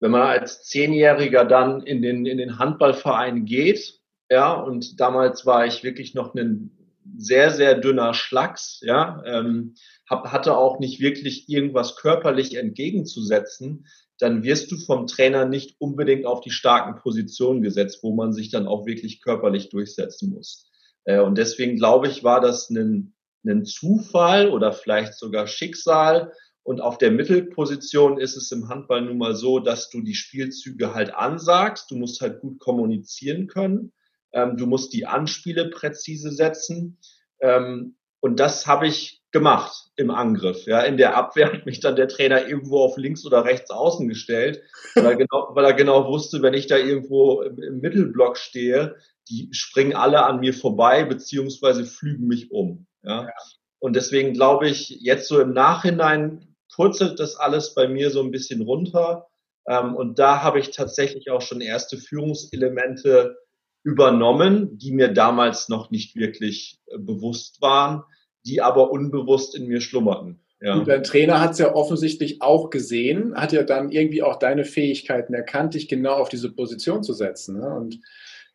wenn 0.00 0.12
man 0.12 0.22
als 0.22 0.62
Zehnjähriger 0.62 1.44
dann 1.44 1.82
in 1.82 2.00
den, 2.00 2.24
in 2.24 2.38
den 2.38 2.58
Handballverein 2.58 3.44
geht, 3.44 3.97
ja, 4.30 4.52
und 4.52 5.00
damals 5.00 5.46
war 5.46 5.66
ich 5.66 5.82
wirklich 5.82 6.14
noch 6.14 6.34
ein 6.34 6.70
sehr, 7.16 7.50
sehr 7.50 7.74
dünner 7.74 8.12
Schlacks, 8.14 8.80
ja, 8.82 9.22
ähm, 9.24 9.74
hab, 10.08 10.30
hatte 10.32 10.56
auch 10.56 10.78
nicht 10.78 11.00
wirklich 11.00 11.48
irgendwas 11.48 11.96
körperlich 11.96 12.56
entgegenzusetzen, 12.56 13.86
dann 14.18 14.42
wirst 14.42 14.70
du 14.72 14.76
vom 14.76 15.06
Trainer 15.06 15.46
nicht 15.46 15.76
unbedingt 15.78 16.26
auf 16.26 16.40
die 16.40 16.50
starken 16.50 17.00
Positionen 17.00 17.62
gesetzt, 17.62 18.00
wo 18.02 18.14
man 18.14 18.32
sich 18.32 18.50
dann 18.50 18.66
auch 18.66 18.84
wirklich 18.84 19.22
körperlich 19.22 19.70
durchsetzen 19.70 20.30
muss. 20.30 20.70
Äh, 21.04 21.20
und 21.20 21.38
deswegen 21.38 21.76
glaube 21.76 22.08
ich, 22.08 22.24
war 22.24 22.40
das 22.40 22.68
ein, 22.70 23.14
ein 23.46 23.64
Zufall 23.64 24.50
oder 24.50 24.72
vielleicht 24.72 25.14
sogar 25.14 25.46
Schicksal. 25.46 26.32
Und 26.64 26.80
auf 26.80 26.98
der 26.98 27.12
Mittelposition 27.12 28.18
ist 28.18 28.36
es 28.36 28.52
im 28.52 28.68
Handball 28.68 29.02
nun 29.02 29.16
mal 29.16 29.34
so, 29.34 29.58
dass 29.58 29.88
du 29.88 30.02
die 30.02 30.14
Spielzüge 30.14 30.92
halt 30.94 31.14
ansagst. 31.14 31.90
Du 31.90 31.96
musst 31.96 32.20
halt 32.20 32.40
gut 32.40 32.58
kommunizieren 32.58 33.46
können. 33.46 33.92
Ähm, 34.32 34.56
du 34.56 34.66
musst 34.66 34.92
die 34.92 35.06
Anspiele 35.06 35.70
präzise 35.70 36.30
setzen. 36.30 36.98
Ähm, 37.40 37.96
und 38.20 38.40
das 38.40 38.66
habe 38.66 38.86
ich 38.86 39.22
gemacht 39.30 39.90
im 39.96 40.10
Angriff. 40.10 40.66
Ja, 40.66 40.80
in 40.80 40.96
der 40.96 41.16
Abwehr 41.16 41.52
hat 41.52 41.66
mich 41.66 41.80
dann 41.80 41.96
der 41.96 42.08
Trainer 42.08 42.46
irgendwo 42.46 42.80
auf 42.80 42.96
links 42.96 43.24
oder 43.26 43.44
rechts 43.44 43.70
außen 43.70 44.08
gestellt, 44.08 44.62
weil 44.94 45.04
er 45.04 45.16
genau, 45.16 45.50
weil 45.52 45.64
er 45.64 45.74
genau 45.74 46.06
wusste, 46.06 46.42
wenn 46.42 46.54
ich 46.54 46.66
da 46.66 46.76
irgendwo 46.76 47.42
im, 47.42 47.62
im 47.62 47.80
Mittelblock 47.80 48.38
stehe, 48.38 48.96
die 49.28 49.48
springen 49.52 49.94
alle 49.94 50.24
an 50.24 50.40
mir 50.40 50.54
vorbei 50.54 51.04
beziehungsweise 51.04 51.84
flügen 51.84 52.26
mich 52.26 52.50
um. 52.50 52.86
Ja. 53.02 53.24
ja. 53.24 53.32
Und 53.80 53.94
deswegen 53.94 54.32
glaube 54.32 54.68
ich, 54.68 54.88
jetzt 55.00 55.28
so 55.28 55.40
im 55.40 55.52
Nachhinein 55.52 56.56
purzelt 56.74 57.20
das 57.20 57.36
alles 57.36 57.74
bei 57.74 57.88
mir 57.88 58.10
so 58.10 58.22
ein 58.22 58.30
bisschen 58.30 58.62
runter. 58.62 59.28
Ähm, 59.68 59.94
und 59.94 60.18
da 60.18 60.42
habe 60.42 60.58
ich 60.58 60.70
tatsächlich 60.70 61.30
auch 61.30 61.42
schon 61.42 61.60
erste 61.60 61.98
Führungselemente 61.98 63.36
übernommen, 63.82 64.78
die 64.78 64.92
mir 64.92 65.08
damals 65.08 65.68
noch 65.68 65.90
nicht 65.90 66.16
wirklich 66.16 66.78
äh, 66.86 66.98
bewusst 66.98 67.62
waren 67.62 68.04
die 68.48 68.62
aber 68.62 68.90
unbewusst 68.90 69.54
in 69.54 69.66
mir 69.66 69.80
schlummerten. 69.80 70.40
Ja. 70.60 70.74
Und 70.74 70.88
dein 70.88 71.04
Trainer 71.04 71.40
hat 71.40 71.52
es 71.52 71.58
ja 71.58 71.74
offensichtlich 71.74 72.42
auch 72.42 72.70
gesehen, 72.70 73.34
hat 73.36 73.52
ja 73.52 73.62
dann 73.62 73.90
irgendwie 73.90 74.22
auch 74.22 74.38
deine 74.38 74.64
Fähigkeiten 74.64 75.32
erkannt, 75.34 75.74
dich 75.74 75.88
genau 75.88 76.14
auf 76.14 76.28
diese 76.28 76.52
Position 76.52 77.04
zu 77.04 77.12
setzen. 77.12 77.60
Ne? 77.60 77.68
Und 77.68 78.00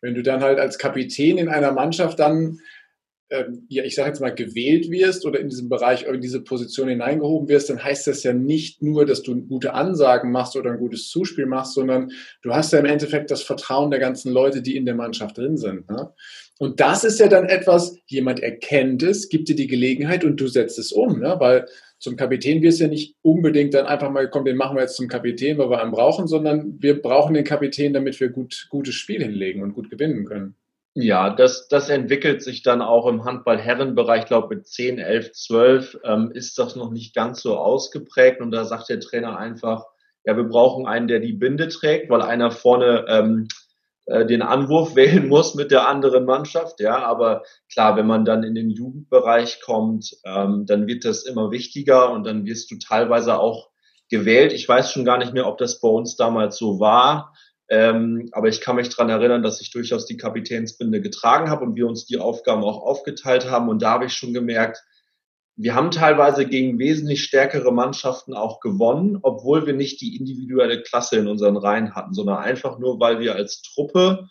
wenn 0.02 0.14
du 0.14 0.22
dann 0.22 0.42
halt 0.42 0.58
als 0.58 0.76
Kapitän 0.76 1.38
in 1.38 1.48
einer 1.48 1.72
Mannschaft 1.72 2.18
dann 2.18 2.60
ähm, 3.34 3.66
ja, 3.68 3.84
ich 3.84 3.94
sage 3.94 4.08
jetzt 4.08 4.20
mal, 4.20 4.34
gewählt 4.34 4.90
wirst 4.90 5.26
oder 5.26 5.40
in 5.40 5.48
diesem 5.48 5.68
Bereich 5.68 6.06
in 6.06 6.20
diese 6.20 6.42
Position 6.42 6.88
hineingehoben 6.88 7.48
wirst, 7.48 7.68
dann 7.68 7.82
heißt 7.82 8.06
das 8.06 8.22
ja 8.22 8.32
nicht 8.32 8.82
nur, 8.82 9.04
dass 9.04 9.22
du 9.22 9.40
gute 9.42 9.74
Ansagen 9.74 10.30
machst 10.30 10.56
oder 10.56 10.70
ein 10.70 10.78
gutes 10.78 11.08
Zuspiel 11.08 11.46
machst, 11.46 11.74
sondern 11.74 12.10
du 12.42 12.54
hast 12.54 12.72
ja 12.72 12.78
im 12.78 12.86
Endeffekt 12.86 13.30
das 13.30 13.42
Vertrauen 13.42 13.90
der 13.90 14.00
ganzen 14.00 14.32
Leute, 14.32 14.62
die 14.62 14.76
in 14.76 14.86
der 14.86 14.94
Mannschaft 14.94 15.36
drin 15.36 15.56
sind. 15.56 15.90
Ne? 15.90 16.12
Und 16.58 16.78
das 16.80 17.02
ist 17.02 17.18
ja 17.18 17.26
dann 17.26 17.46
etwas, 17.46 17.96
jemand 18.06 18.40
erkennt 18.40 19.02
es, 19.02 19.28
gibt 19.28 19.48
dir 19.48 19.56
die 19.56 19.66
Gelegenheit 19.66 20.24
und 20.24 20.40
du 20.40 20.46
setzt 20.46 20.78
es 20.78 20.92
um, 20.92 21.18
ne? 21.18 21.36
weil 21.38 21.66
zum 21.98 22.16
Kapitän 22.16 22.62
wirst 22.62 22.80
du 22.80 22.84
ja 22.84 22.90
nicht 22.90 23.16
unbedingt 23.22 23.74
dann 23.74 23.86
einfach 23.86 24.10
mal, 24.10 24.28
komm, 24.28 24.44
den 24.44 24.56
machen 24.56 24.76
wir 24.76 24.82
jetzt 24.82 24.96
zum 24.96 25.08
Kapitän, 25.08 25.58
weil 25.58 25.70
wir 25.70 25.82
einen 25.82 25.90
brauchen, 25.90 26.26
sondern 26.26 26.76
wir 26.80 27.00
brauchen 27.00 27.34
den 27.34 27.44
Kapitän, 27.44 27.92
damit 27.92 28.20
wir 28.20 28.28
gut, 28.28 28.66
gutes 28.68 28.94
Spiel 28.94 29.22
hinlegen 29.22 29.62
und 29.62 29.74
gut 29.74 29.90
gewinnen 29.90 30.24
können. 30.26 30.54
Ja, 30.96 31.30
das, 31.30 31.66
das 31.66 31.88
entwickelt 31.88 32.40
sich 32.42 32.62
dann 32.62 32.80
auch 32.80 33.08
im 33.08 33.24
Handball-Herrenbereich, 33.24 34.22
ich 34.22 34.26
glaube 34.28 34.54
mit 34.54 34.68
10, 34.68 35.00
11, 35.00 35.32
12 35.32 35.98
ähm, 36.04 36.30
ist 36.32 36.56
das 36.56 36.76
noch 36.76 36.92
nicht 36.92 37.16
ganz 37.16 37.42
so 37.42 37.56
ausgeprägt 37.56 38.40
und 38.40 38.52
da 38.52 38.64
sagt 38.64 38.88
der 38.88 39.00
Trainer 39.00 39.36
einfach, 39.36 39.84
ja, 40.24 40.36
wir 40.36 40.44
brauchen 40.44 40.86
einen, 40.86 41.08
der 41.08 41.18
die 41.18 41.32
Binde 41.32 41.68
trägt, 41.68 42.10
weil 42.10 42.22
einer 42.22 42.52
vorne 42.52 43.06
ähm, 43.08 43.48
äh, 44.06 44.24
den 44.24 44.40
Anwurf 44.40 44.94
wählen 44.96 45.26
muss 45.26 45.56
mit 45.56 45.72
der 45.72 45.88
anderen 45.88 46.26
Mannschaft, 46.26 46.78
ja, 46.78 46.96
aber 47.04 47.42
klar, 47.72 47.96
wenn 47.96 48.06
man 48.06 48.24
dann 48.24 48.44
in 48.44 48.54
den 48.54 48.70
Jugendbereich 48.70 49.60
kommt, 49.62 50.16
ähm, 50.24 50.64
dann 50.64 50.86
wird 50.86 51.04
das 51.04 51.24
immer 51.24 51.50
wichtiger 51.50 52.12
und 52.12 52.24
dann 52.24 52.46
wirst 52.46 52.70
du 52.70 52.78
teilweise 52.78 53.40
auch 53.40 53.70
gewählt. 54.10 54.52
Ich 54.52 54.68
weiß 54.68 54.92
schon 54.92 55.04
gar 55.04 55.18
nicht 55.18 55.32
mehr, 55.32 55.48
ob 55.48 55.58
das 55.58 55.80
bei 55.80 55.88
uns 55.88 56.14
damals 56.14 56.56
so 56.56 56.78
war. 56.78 57.34
Ähm, 57.68 58.28
aber 58.32 58.48
ich 58.48 58.60
kann 58.60 58.76
mich 58.76 58.90
dran 58.90 59.08
erinnern, 59.08 59.42
dass 59.42 59.60
ich 59.60 59.70
durchaus 59.70 60.06
die 60.06 60.16
Kapitänsbinde 60.16 61.00
getragen 61.00 61.48
habe 61.50 61.64
und 61.64 61.76
wir 61.76 61.86
uns 61.86 62.06
die 62.06 62.18
Aufgaben 62.18 62.62
auch 62.62 62.82
aufgeteilt 62.82 63.50
haben. 63.50 63.68
Und 63.68 63.82
da 63.82 63.92
habe 63.92 64.06
ich 64.06 64.12
schon 64.12 64.34
gemerkt, 64.34 64.82
wir 65.56 65.74
haben 65.74 65.92
teilweise 65.92 66.46
gegen 66.46 66.78
wesentlich 66.78 67.22
stärkere 67.22 67.72
Mannschaften 67.72 68.34
auch 68.34 68.58
gewonnen, 68.60 69.18
obwohl 69.22 69.66
wir 69.66 69.72
nicht 69.72 70.00
die 70.00 70.16
individuelle 70.16 70.82
Klasse 70.82 71.16
in 71.16 71.28
unseren 71.28 71.56
Reihen 71.56 71.94
hatten, 71.94 72.12
sondern 72.12 72.38
einfach 72.38 72.78
nur, 72.78 72.98
weil 72.98 73.20
wir 73.20 73.36
als 73.36 73.62
Truppe 73.62 74.28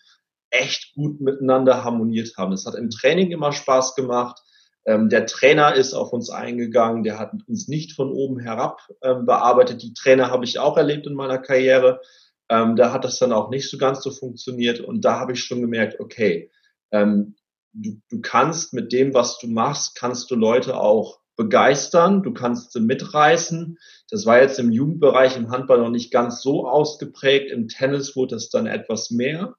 echt 0.49 0.93
gut 0.93 1.21
miteinander 1.21 1.83
harmoniert 1.83 2.33
haben. 2.37 2.51
Es 2.51 2.65
hat 2.65 2.75
im 2.75 2.89
Training 2.89 3.31
immer 3.31 3.53
Spaß 3.53 3.95
gemacht. 3.95 4.41
Ähm, 4.85 5.07
der 5.07 5.25
Trainer 5.25 5.73
ist 5.73 5.93
auf 5.93 6.11
uns 6.11 6.29
eingegangen, 6.29 7.03
der 7.03 7.17
hat 7.17 7.31
uns 7.47 7.69
nicht 7.69 7.93
von 7.93 8.11
oben 8.11 8.39
herab 8.39 8.81
ähm, 9.01 9.25
bearbeitet. 9.25 9.81
Die 9.81 9.93
Trainer 9.93 10.29
habe 10.29 10.43
ich 10.43 10.59
auch 10.59 10.77
erlebt 10.77 11.07
in 11.07 11.13
meiner 11.13 11.37
Karriere. 11.37 12.01
Ähm, 12.49 12.75
da 12.75 12.91
hat 12.91 13.05
das 13.05 13.19
dann 13.19 13.31
auch 13.31 13.49
nicht 13.49 13.69
so 13.69 13.77
ganz 13.77 14.01
so 14.03 14.11
funktioniert 14.11 14.79
und 14.79 15.05
da 15.05 15.19
habe 15.19 15.33
ich 15.33 15.43
schon 15.43 15.61
gemerkt, 15.61 15.99
okay, 15.99 16.51
ähm, 16.91 17.35
du, 17.73 18.01
du 18.09 18.21
kannst 18.21 18.73
mit 18.73 18.91
dem, 18.91 19.13
was 19.13 19.39
du 19.39 19.47
machst, 19.47 19.95
kannst 19.95 20.29
du 20.31 20.35
Leute 20.35 20.77
auch 20.77 21.19
begeistern, 21.35 22.21
du 22.21 22.33
kannst 22.33 22.73
sie 22.73 22.79
mitreißen. 22.79 23.77
Das 24.09 24.25
war 24.25 24.39
jetzt 24.41 24.59
im 24.59 24.71
Jugendbereich 24.71 25.35
im 25.35 25.49
Handball 25.49 25.79
noch 25.79 25.89
nicht 25.89 26.11
ganz 26.11 26.41
so 26.41 26.67
ausgeprägt. 26.67 27.51
Im 27.51 27.67
Tennis 27.67 28.15
wurde 28.15 28.35
das 28.35 28.49
dann 28.49 28.67
etwas 28.67 29.09
mehr. 29.09 29.55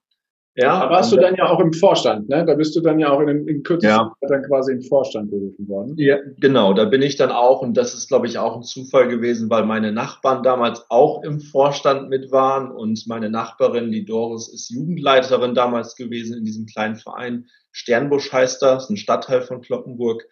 Ja, 0.56 0.84
da 0.84 0.90
warst 0.90 1.10
du 1.10 1.16
dann 1.16 1.34
ja 1.34 1.48
auch 1.48 1.58
im 1.58 1.72
Vorstand, 1.72 2.28
ne? 2.28 2.44
Da 2.44 2.54
bist 2.54 2.76
du 2.76 2.80
dann 2.80 3.00
ja 3.00 3.10
auch 3.10 3.20
in, 3.20 3.48
in 3.48 3.64
kürzester 3.64 3.96
ja. 3.96 4.12
Zeit 4.20 4.30
dann 4.30 4.42
quasi 4.44 4.72
im 4.72 4.82
Vorstand 4.82 5.30
berufen 5.30 5.66
worden. 5.66 5.94
Ja, 5.98 6.18
genau, 6.38 6.72
da 6.74 6.84
bin 6.84 7.02
ich 7.02 7.16
dann 7.16 7.32
auch 7.32 7.60
und 7.60 7.76
das 7.76 7.92
ist, 7.92 8.06
glaube 8.06 8.28
ich, 8.28 8.38
auch 8.38 8.54
ein 8.54 8.62
Zufall 8.62 9.08
gewesen, 9.08 9.50
weil 9.50 9.64
meine 9.64 9.90
Nachbarn 9.90 10.44
damals 10.44 10.88
auch 10.90 11.24
im 11.24 11.40
Vorstand 11.40 12.08
mit 12.08 12.30
waren 12.30 12.70
und 12.70 13.04
meine 13.08 13.30
Nachbarin, 13.30 13.90
die 13.90 14.04
Doris, 14.04 14.46
ist 14.46 14.70
Jugendleiterin 14.70 15.56
damals 15.56 15.96
gewesen 15.96 16.38
in 16.38 16.44
diesem 16.44 16.66
kleinen 16.66 16.96
Verein. 16.96 17.46
Sternbusch 17.72 18.32
heißt 18.32 18.62
das, 18.62 18.88
ein 18.88 18.96
Stadtteil 18.96 19.42
von 19.42 19.60
Kloppenburg. 19.60 20.24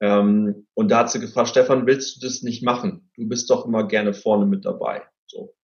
Ähm, 0.00 0.66
und 0.74 0.90
da 0.90 0.98
hat 0.98 1.10
sie 1.10 1.20
gefragt, 1.20 1.48
Stefan, 1.48 1.86
willst 1.86 2.16
du 2.16 2.26
das 2.26 2.42
nicht 2.42 2.62
machen? 2.62 3.10
Du 3.16 3.26
bist 3.26 3.48
doch 3.48 3.64
immer 3.64 3.88
gerne 3.88 4.12
vorne 4.12 4.44
mit 4.44 4.66
dabei. 4.66 5.02
So. 5.26 5.54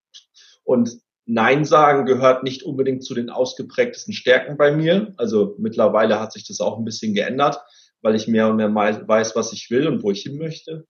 Und 0.65 0.99
Nein 1.31 1.67
sagen 1.67 2.07
gehört 2.07 2.43
nicht 2.43 2.63
unbedingt 2.63 3.05
zu 3.05 3.15
den 3.15 3.29
ausgeprägtesten 3.29 4.15
Stärken 4.15 4.57
bei 4.57 4.75
mir. 4.75 5.13
Also 5.19 5.57
mittlerweile 5.59 6.19
hat 6.21 6.33
sich 6.33 6.47
das 6.49 6.63
auch 6.63 6.79
ein 6.79 6.87
bisschen 6.87 7.13
geändert, 7.13 7.61
weil 8.01 8.15
ich 8.15 8.29
mehr 8.29 8.49
und 8.49 8.57
mehr 8.57 8.75
weiß, 8.75 9.37
was 9.37 9.53
ich 9.53 9.71
will 9.71 9.87
und 9.89 10.03
wo 10.03 10.11
ich 10.11 10.23
hin 10.23 10.39
möchte. 10.39 10.87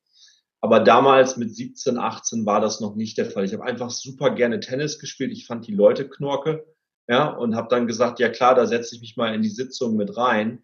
Aber 0.60 0.78
damals 0.78 1.36
mit 1.38 1.52
17, 1.52 1.98
18 1.98 2.46
war 2.46 2.60
das 2.60 2.78
noch 2.78 2.94
nicht 2.94 3.18
der 3.18 3.26
Fall. 3.26 3.44
Ich 3.44 3.52
habe 3.52 3.64
einfach 3.64 3.90
super 3.90 4.30
gerne 4.30 4.60
Tennis 4.60 5.00
gespielt. 5.00 5.32
Ich 5.32 5.44
fand 5.44 5.66
die 5.66 5.74
Leute 5.74 6.08
knorke, 6.08 6.64
ja, 7.08 7.26
und 7.30 7.56
habe 7.56 7.66
dann 7.68 7.88
gesagt, 7.88 8.20
ja 8.20 8.28
klar, 8.28 8.54
da 8.54 8.64
setze 8.64 8.94
ich 8.94 9.00
mich 9.00 9.16
mal 9.16 9.34
in 9.34 9.42
die 9.42 9.48
Sitzung 9.48 9.96
mit 9.96 10.16
rein. 10.16 10.62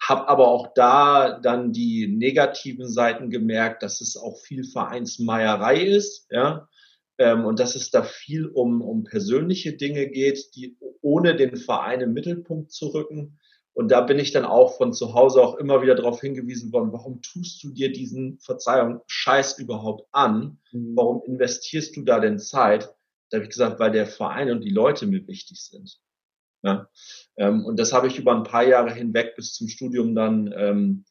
Hab 0.00 0.28
aber 0.30 0.46
auch 0.46 0.74
da 0.74 1.40
dann 1.40 1.72
die 1.72 2.06
negativen 2.06 2.88
Seiten 2.88 3.30
gemerkt, 3.30 3.82
dass 3.82 4.00
es 4.00 4.16
auch 4.16 4.38
viel 4.38 4.62
Vereinsmeierei 4.62 5.80
ist, 5.82 6.28
ja 6.30 6.68
ähm, 7.18 7.44
und 7.44 7.58
dass 7.58 7.74
es 7.74 7.90
da 7.90 8.02
viel 8.02 8.46
um, 8.46 8.80
um 8.80 9.04
persönliche 9.04 9.74
Dinge 9.74 10.08
geht, 10.08 10.54
die 10.54 10.76
ohne 11.02 11.36
den 11.36 11.56
Verein 11.56 12.00
im 12.00 12.12
Mittelpunkt 12.12 12.72
zu 12.72 12.88
rücken. 12.88 13.38
Und 13.74 13.90
da 13.92 14.00
bin 14.00 14.18
ich 14.18 14.32
dann 14.32 14.44
auch 14.44 14.76
von 14.76 14.92
zu 14.92 15.14
Hause 15.14 15.40
auch 15.40 15.56
immer 15.56 15.82
wieder 15.82 15.94
darauf 15.94 16.20
hingewiesen 16.20 16.72
worden, 16.72 16.92
warum 16.92 17.22
tust 17.22 17.62
du 17.62 17.70
dir 17.70 17.92
diesen, 17.92 18.38
Verzeihung, 18.40 19.02
Scheiß 19.06 19.58
überhaupt 19.58 20.08
an? 20.10 20.58
Mhm. 20.72 20.96
Warum 20.96 21.22
investierst 21.24 21.96
du 21.96 22.02
da 22.02 22.18
denn 22.18 22.38
Zeit? 22.38 22.92
Da 23.30 23.36
habe 23.36 23.44
ich 23.44 23.50
gesagt, 23.50 23.78
weil 23.78 23.92
der 23.92 24.06
Verein 24.06 24.50
und 24.50 24.62
die 24.62 24.70
Leute 24.70 25.06
mir 25.06 25.26
wichtig 25.28 25.60
sind. 25.60 26.00
Ja? 26.62 26.88
Ähm, 27.36 27.64
und 27.64 27.78
das 27.78 27.92
habe 27.92 28.08
ich 28.08 28.18
über 28.18 28.34
ein 28.34 28.42
paar 28.42 28.64
Jahre 28.64 28.92
hinweg 28.92 29.36
bis 29.36 29.54
zum 29.54 29.68
Studium 29.68 30.14
dann 30.14 30.52
ähm, 30.56 31.04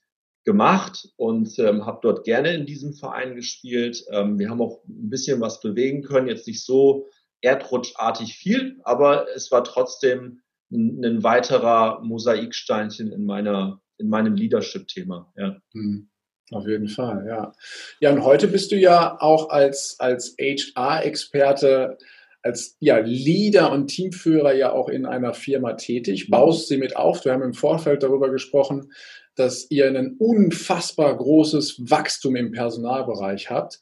gemacht 0.47 1.09
und 1.17 1.59
ähm, 1.59 1.85
habe 1.85 1.99
dort 2.01 2.23
gerne 2.23 2.53
in 2.53 2.65
diesem 2.65 2.93
Verein 2.93 3.35
gespielt. 3.35 4.01
Ähm, 4.13 4.39
wir 4.39 4.49
haben 4.49 4.61
auch 4.61 4.81
ein 4.87 5.09
bisschen 5.09 5.41
was 5.41 5.59
bewegen 5.59 6.03
können, 6.03 6.29
jetzt 6.29 6.47
nicht 6.47 6.63
so 6.63 7.05
erdrutschartig 7.41 8.33
viel, 8.33 8.79
aber 8.83 9.27
es 9.35 9.51
war 9.51 9.65
trotzdem 9.65 10.39
ein, 10.71 11.03
ein 11.03 11.23
weiterer 11.23 12.01
Mosaiksteinchen 12.01 13.11
in 13.11 13.25
meiner 13.25 13.81
in 13.97 14.07
meinem 14.07 14.35
Leadership-Thema. 14.35 15.33
Ja. 15.35 15.57
Hm. 15.73 16.09
Auf 16.51 16.65
jeden 16.65 16.87
Fall, 16.87 17.25
ja. 17.27 17.51
Ja, 17.99 18.13
und 18.13 18.23
heute 18.23 18.47
bist 18.47 18.71
du 18.71 18.77
ja 18.77 19.17
auch 19.19 19.49
als, 19.49 19.99
als 19.99 20.33
HR-Experte, 20.39 21.97
als 22.41 22.77
ja, 22.79 22.99
Leader 22.99 23.73
und 23.73 23.87
Teamführer 23.87 24.53
ja 24.53 24.71
auch 24.71 24.87
in 24.87 25.05
einer 25.05 25.33
Firma 25.33 25.73
tätig, 25.73 26.29
baust 26.29 26.69
sie 26.69 26.77
mit 26.77 26.95
auf. 26.95 27.25
Wir 27.25 27.33
haben 27.33 27.43
im 27.43 27.53
Vorfeld 27.53 28.01
darüber 28.01 28.29
gesprochen, 28.31 28.93
dass 29.37 29.69
ihr 29.69 29.87
ein 29.87 30.15
unfassbar 30.17 31.15
großes 31.15 31.89
Wachstum 31.89 32.35
im 32.35 32.51
Personalbereich 32.51 33.49
habt. 33.49 33.79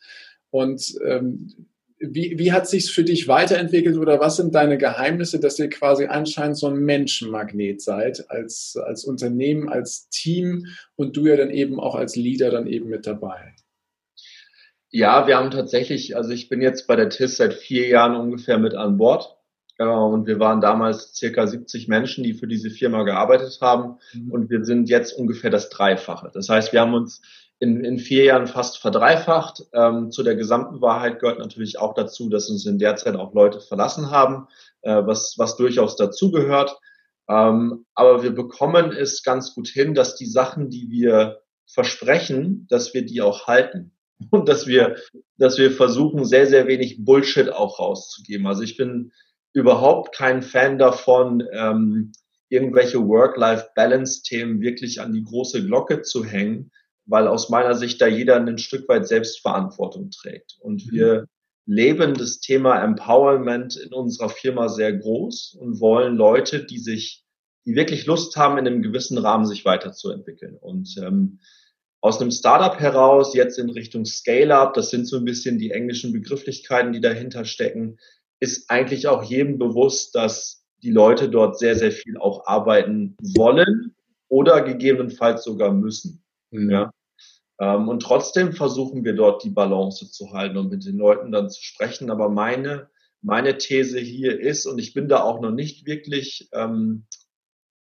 Und 0.51 0.95
ähm, 1.05 1.67
wie, 1.97 2.37
wie 2.37 2.51
hat 2.51 2.67
sich's 2.67 2.89
für 2.89 3.03
dich 3.03 3.27
weiterentwickelt 3.27 3.97
oder 3.97 4.19
was 4.19 4.35
sind 4.35 4.53
deine 4.53 4.77
Geheimnisse, 4.77 5.39
dass 5.39 5.57
ihr 5.59 5.69
quasi 5.69 6.05
anscheinend 6.05 6.57
so 6.57 6.67
ein 6.67 6.77
Menschenmagnet 6.77 7.81
seid 7.81 8.29
als, 8.29 8.77
als 8.77 9.05
Unternehmen, 9.05 9.69
als 9.69 10.09
Team 10.09 10.67
und 10.95 11.15
du 11.15 11.27
ja 11.27 11.37
dann 11.37 11.51
eben 11.51 11.79
auch 11.79 11.95
als 11.95 12.15
Leader 12.15 12.51
dann 12.51 12.67
eben 12.67 12.89
mit 12.89 13.07
dabei? 13.07 13.55
Ja, 14.89 15.27
wir 15.27 15.37
haben 15.37 15.51
tatsächlich, 15.51 16.15
also 16.15 16.31
ich 16.31 16.47
bin 16.49 16.61
jetzt 16.61 16.87
bei 16.87 16.95
der 16.95 17.09
TIS 17.09 17.37
seit 17.37 17.53
vier 17.53 17.87
Jahren 17.87 18.15
ungefähr 18.15 18.57
mit 18.57 18.75
an 18.75 18.97
Bord. 18.97 19.37
Und 19.77 20.25
wir 20.25 20.39
waren 20.39 20.61
damals 20.61 21.13
circa 21.15 21.45
70 21.47 21.87
Menschen, 21.87 22.23
die 22.23 22.33
für 22.33 22.47
diese 22.47 22.69
Firma 22.69 23.03
gearbeitet 23.03 23.57
haben. 23.61 23.97
Mhm. 24.13 24.31
Und 24.31 24.49
wir 24.49 24.63
sind 24.63 24.89
jetzt 24.89 25.11
ungefähr 25.13 25.49
das 25.49 25.69
Dreifache. 25.69 26.31
Das 26.33 26.47
heißt, 26.47 26.71
wir 26.71 26.81
haben 26.81 26.93
uns 26.93 27.21
in, 27.59 27.83
in 27.83 27.99
vier 27.99 28.25
Jahren 28.25 28.47
fast 28.47 28.79
verdreifacht. 28.79 29.63
Ähm, 29.73 30.11
zu 30.11 30.23
der 30.23 30.35
gesamten 30.35 30.81
Wahrheit 30.81 31.19
gehört 31.19 31.39
natürlich 31.39 31.79
auch 31.79 31.93
dazu, 31.93 32.29
dass 32.29 32.49
uns 32.49 32.65
in 32.65 32.79
der 32.79 32.95
Zeit 32.95 33.15
auch 33.15 33.33
Leute 33.33 33.59
verlassen 33.59 34.11
haben, 34.11 34.47
äh, 34.81 35.05
was, 35.05 35.35
was 35.37 35.57
durchaus 35.57 35.95
dazugehört. 35.95 36.77
Ähm, 37.27 37.85
aber 37.95 38.23
wir 38.23 38.31
bekommen 38.31 38.91
es 38.91 39.23
ganz 39.23 39.55
gut 39.55 39.67
hin, 39.67 39.93
dass 39.93 40.15
die 40.15 40.27
Sachen, 40.27 40.69
die 40.69 40.89
wir 40.89 41.41
versprechen, 41.65 42.67
dass 42.69 42.93
wir 42.93 43.05
die 43.05 43.21
auch 43.21 43.47
halten. 43.47 43.91
Und 44.31 44.47
dass 44.47 44.65
wir, 44.65 44.95
dass 45.37 45.57
wir 45.57 45.71
versuchen, 45.71 46.23
sehr, 46.23 46.47
sehr 46.47 46.67
wenig 46.67 47.03
Bullshit 47.03 47.49
auch 47.49 47.79
rauszugeben. 47.79 48.47
Also 48.47 48.61
ich 48.61 48.77
bin 48.77 49.11
überhaupt 49.55 50.13
kein 50.13 50.43
Fan 50.43 50.77
davon, 50.77 51.41
ähm, 51.53 52.11
irgendwelche 52.49 53.07
Work-Life-Balance-Themen 53.07 54.59
wirklich 54.61 55.01
an 55.01 55.13
die 55.13 55.23
große 55.23 55.65
Glocke 55.65 56.01
zu 56.01 56.25
hängen, 56.25 56.71
weil 57.05 57.27
aus 57.27 57.49
meiner 57.49 57.73
Sicht 57.73 58.01
da 58.01 58.07
jeder 58.07 58.35
ein 58.35 58.57
Stück 58.57 58.87
weit 58.89 59.07
Selbstverantwortung 59.07 60.11
trägt. 60.11 60.57
Und 60.59 60.85
mhm. 60.85 60.91
wir 60.91 61.25
leben 61.65 62.15
das 62.15 62.41
Thema 62.41 62.83
Empowerment 62.83 63.77
in 63.77 63.93
unserer 63.93 64.29
Firma 64.29 64.67
sehr 64.67 64.93
groß 64.93 65.57
und 65.59 65.79
wollen 65.79 66.17
Leute, 66.17 66.65
die 66.65 66.77
sich, 66.77 67.23
die 67.65 67.75
wirklich 67.75 68.05
Lust 68.05 68.35
haben, 68.35 68.57
in 68.57 68.67
einem 68.67 68.81
gewissen 68.81 69.17
Rahmen 69.17 69.45
sich 69.45 69.63
weiterzuentwickeln. 69.63 70.57
Und 70.57 70.95
ähm, 71.01 71.39
aus 72.01 72.19
einem 72.19 72.31
Startup 72.31 72.77
heraus, 72.77 73.33
jetzt 73.33 73.57
in 73.57 73.69
Richtung 73.69 74.05
Scale-up, 74.05 74.73
das 74.73 74.89
sind 74.89 75.07
so 75.07 75.15
ein 75.15 75.25
bisschen 75.25 75.57
die 75.57 75.71
englischen 75.71 76.11
Begrifflichkeiten, 76.11 76.91
die 76.91 77.01
dahinter 77.01 77.45
stecken, 77.45 77.97
ist 78.39 78.69
eigentlich 78.69 79.07
auch 79.07 79.23
jedem 79.23 79.57
bewusst, 79.57 80.15
dass 80.15 80.65
die 80.83 80.91
Leute 80.91 81.29
dort 81.29 81.57
sehr, 81.57 81.75
sehr 81.75 81.91
viel 81.91 82.17
auch 82.17 82.45
arbeiten 82.45 83.15
wollen 83.35 83.95
oder 84.27 84.61
gegebenenfalls 84.61 85.43
sogar 85.43 85.73
müssen. 85.73 86.23
Mhm. 86.51 86.69
Ja. 86.69 86.91
Ähm, 87.59 87.87
und 87.87 88.01
trotzdem 88.01 88.53
versuchen 88.53 89.03
wir 89.03 89.13
dort 89.13 89.43
die 89.43 89.49
Balance 89.49 90.11
zu 90.11 90.31
halten 90.33 90.57
und 90.57 90.69
mit 90.69 90.85
den 90.85 90.97
Leuten 90.97 91.31
dann 91.31 91.49
zu 91.49 91.63
sprechen. 91.63 92.11
Aber 92.11 92.29
meine, 92.29 92.89
meine 93.21 93.57
These 93.57 93.99
hier 93.99 94.39
ist, 94.39 94.65
und 94.65 94.77
ich 94.77 94.93
bin 94.93 95.07
da 95.07 95.21
auch 95.23 95.39
noch 95.39 95.51
nicht 95.51 95.85
wirklich, 95.85 96.49
ähm, 96.53 97.05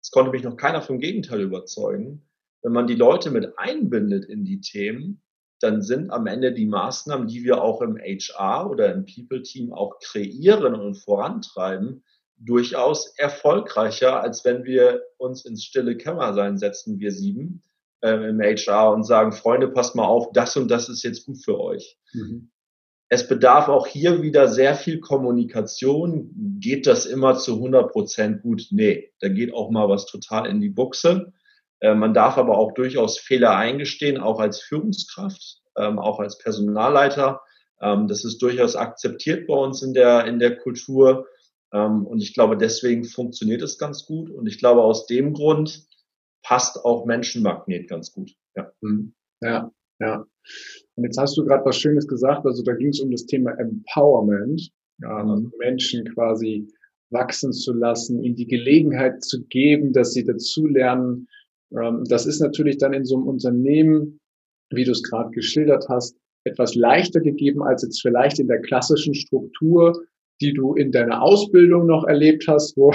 es 0.01 0.11
konnte 0.11 0.31
mich 0.31 0.43
noch 0.43 0.57
keiner 0.57 0.81
vom 0.81 0.99
Gegenteil 0.99 1.41
überzeugen, 1.41 2.29
wenn 2.61 2.71
man 2.71 2.87
die 2.87 2.95
Leute 2.95 3.31
mit 3.31 3.57
einbindet 3.57 4.25
in 4.25 4.45
die 4.45 4.61
Themen, 4.61 5.21
dann 5.63 5.81
sind 5.81 6.11
am 6.11 6.27
Ende 6.27 6.53
die 6.53 6.65
Maßnahmen, 6.65 7.27
die 7.27 7.43
wir 7.43 7.61
auch 7.61 7.81
im 7.81 7.97
HR 7.97 8.69
oder 8.69 8.93
im 8.93 9.05
People-Team 9.05 9.73
auch 9.73 9.99
kreieren 9.99 10.75
und 10.75 10.95
vorantreiben, 10.95 12.03
durchaus 12.37 13.13
erfolgreicher, 13.17 14.21
als 14.21 14.43
wenn 14.43 14.65
wir 14.65 15.01
uns 15.17 15.45
ins 15.45 15.63
stille 15.63 15.95
Kämmerlein 15.95 16.57
setzen, 16.57 16.99
wir 16.99 17.11
sieben, 17.11 17.63
äh, 18.01 18.29
im 18.29 18.41
HR 18.41 18.91
und 18.91 19.03
sagen, 19.03 19.31
Freunde, 19.31 19.69
passt 19.69 19.95
mal 19.95 20.05
auf, 20.05 20.31
das 20.33 20.57
und 20.57 20.69
das 20.69 20.89
ist 20.89 21.03
jetzt 21.03 21.25
gut 21.25 21.43
für 21.43 21.59
euch. 21.59 21.97
Mhm. 22.13 22.49
Es 23.09 23.27
bedarf 23.27 23.69
auch 23.69 23.87
hier 23.87 24.21
wieder 24.21 24.47
sehr 24.47 24.75
viel 24.75 24.99
Kommunikation. 24.99 26.31
Geht 26.59 26.87
das 26.87 27.05
immer 27.05 27.35
zu 27.35 27.55
100 27.55 27.91
Prozent 27.91 28.41
gut? 28.41 28.67
Nee, 28.71 29.13
da 29.19 29.29
geht 29.29 29.53
auch 29.53 29.69
mal 29.69 29.87
was 29.87 30.07
total 30.07 30.47
in 30.47 30.59
die 30.59 30.69
Buchse. 30.69 31.31
Äh, 31.79 31.95
man 31.95 32.13
darf 32.13 32.37
aber 32.37 32.57
auch 32.57 32.73
durchaus 32.73 33.19
Fehler 33.19 33.55
eingestehen, 33.55 34.17
auch 34.17 34.39
als 34.39 34.61
Führungskraft, 34.61 35.61
ähm, 35.77 35.99
auch 35.99 36.19
als 36.19 36.37
Personalleiter. 36.37 37.41
Ähm, 37.81 38.07
das 38.07 38.23
ist 38.25 38.41
durchaus 38.41 38.75
akzeptiert 38.75 39.47
bei 39.47 39.55
uns 39.55 39.81
in 39.81 39.93
der, 39.93 40.25
in 40.25 40.39
der 40.39 40.57
Kultur. 40.57 41.27
Ähm, 41.73 42.05
und 42.05 42.21
ich 42.21 42.33
glaube, 42.33 42.57
deswegen 42.57 43.03
funktioniert 43.03 43.61
es 43.61 43.77
ganz 43.77 44.05
gut. 44.05 44.29
Und 44.29 44.47
ich 44.47 44.59
glaube, 44.59 44.83
aus 44.83 45.05
dem 45.07 45.33
Grund 45.33 45.85
passt 46.43 46.83
auch 46.85 47.05
Menschenmagnet 47.05 47.89
ganz 47.89 48.11
gut. 48.11 48.31
Ja, 48.55 48.71
mhm. 48.81 49.13
ja. 49.41 49.71
ja. 49.99 50.25
Und 50.95 51.03
jetzt 51.03 51.17
hast 51.17 51.35
du 51.37 51.45
gerade 51.45 51.65
was 51.65 51.77
Schönes 51.77 52.07
gesagt. 52.07 52.45
Also 52.45 52.63
da 52.63 52.73
ging 52.73 52.89
es 52.89 52.99
um 52.99 53.11
das 53.11 53.25
Thema 53.25 53.51
Empowerment, 53.57 54.69
ja, 54.99 55.23
mhm. 55.23 55.51
Menschen 55.57 56.05
quasi 56.13 56.67
wachsen 57.09 57.53
zu 57.53 57.73
lassen, 57.73 58.23
ihnen 58.23 58.35
die 58.35 58.47
Gelegenheit 58.47 59.23
zu 59.23 59.43
geben, 59.45 59.93
dass 59.93 60.13
sie 60.13 60.25
dazulernen. 60.25 61.27
Ähm, 61.71 62.03
das 62.05 62.25
ist 62.25 62.39
natürlich 62.39 62.77
dann 62.77 62.93
in 62.93 63.05
so 63.05 63.15
einem 63.15 63.27
Unternehmen, 63.27 64.19
wie 64.75 64.83
du 64.83 64.91
es 64.91 65.03
gerade 65.03 65.31
geschildert 65.31 65.87
hast, 65.89 66.15
etwas 66.45 66.75
leichter 66.75 67.21
gegeben 67.21 67.63
als 67.63 67.83
jetzt 67.83 68.01
vielleicht 68.01 68.39
in 68.39 68.47
der 68.47 68.61
klassischen 68.61 69.13
Struktur, 69.13 70.03
die 70.41 70.53
du 70.53 70.73
in 70.73 70.91
deiner 70.91 71.21
Ausbildung 71.21 71.85
noch 71.85 72.05
erlebt 72.05 72.45
hast, 72.47 72.75
wo 72.75 72.91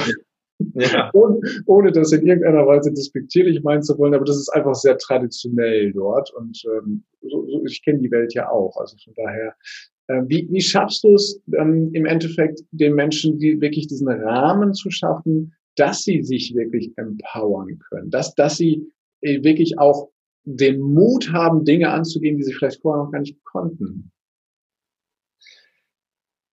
ja. 0.75 1.11
ohne, 1.15 1.41
ohne 1.67 1.93
das 1.93 2.13
in 2.13 2.27
irgendeiner 2.27 2.67
Weise 2.67 2.93
despektierlich 2.93 3.63
meinen 3.63 3.83
zu 3.83 3.97
wollen, 3.99 4.15
aber 4.15 4.25
das 4.25 4.37
ist 4.37 4.49
einfach 4.51 4.75
sehr 4.75 4.99
traditionell 4.99 5.93
dort 5.93 6.33
und 6.35 6.61
ähm, 6.67 7.05
so, 7.23 7.47
so, 7.49 7.65
ich 7.65 7.83
kenne 7.85 8.01
die 8.01 8.11
Welt 8.11 8.35
ja 8.35 8.51
auch. 8.51 8.77
Also 8.77 8.97
von 9.03 9.15
daher, 9.17 9.55
äh, 10.09 10.23
wie, 10.27 10.49
wie 10.51 10.61
schaffst 10.61 11.05
du 11.05 11.15
es 11.15 11.41
ähm, 11.57 11.91
im 11.93 12.07
Endeffekt 12.07 12.63
den 12.73 12.95
Menschen, 12.95 13.39
die 13.39 13.61
wirklich 13.61 13.87
diesen 13.87 14.09
Rahmen 14.09 14.75
zu 14.75 14.91
schaffen, 14.91 15.55
dass 15.77 16.03
sie 16.03 16.23
sich 16.23 16.55
wirklich 16.55 16.93
empowern 16.97 17.79
können, 17.91 18.11
dass, 18.11 18.35
dass 18.35 18.57
sie 18.57 18.91
äh, 19.21 19.43
wirklich 19.45 19.79
auch 19.79 20.11
den 20.57 20.81
Mut 20.81 21.33
haben, 21.33 21.65
Dinge 21.65 21.91
anzugehen, 21.91 22.37
die 22.37 22.43
sie 22.43 22.55
vielleicht 22.55 22.81
vorher 22.81 23.05
noch 23.05 23.13
gar 23.13 23.21
nicht 23.21 23.45
konnten? 23.45 24.13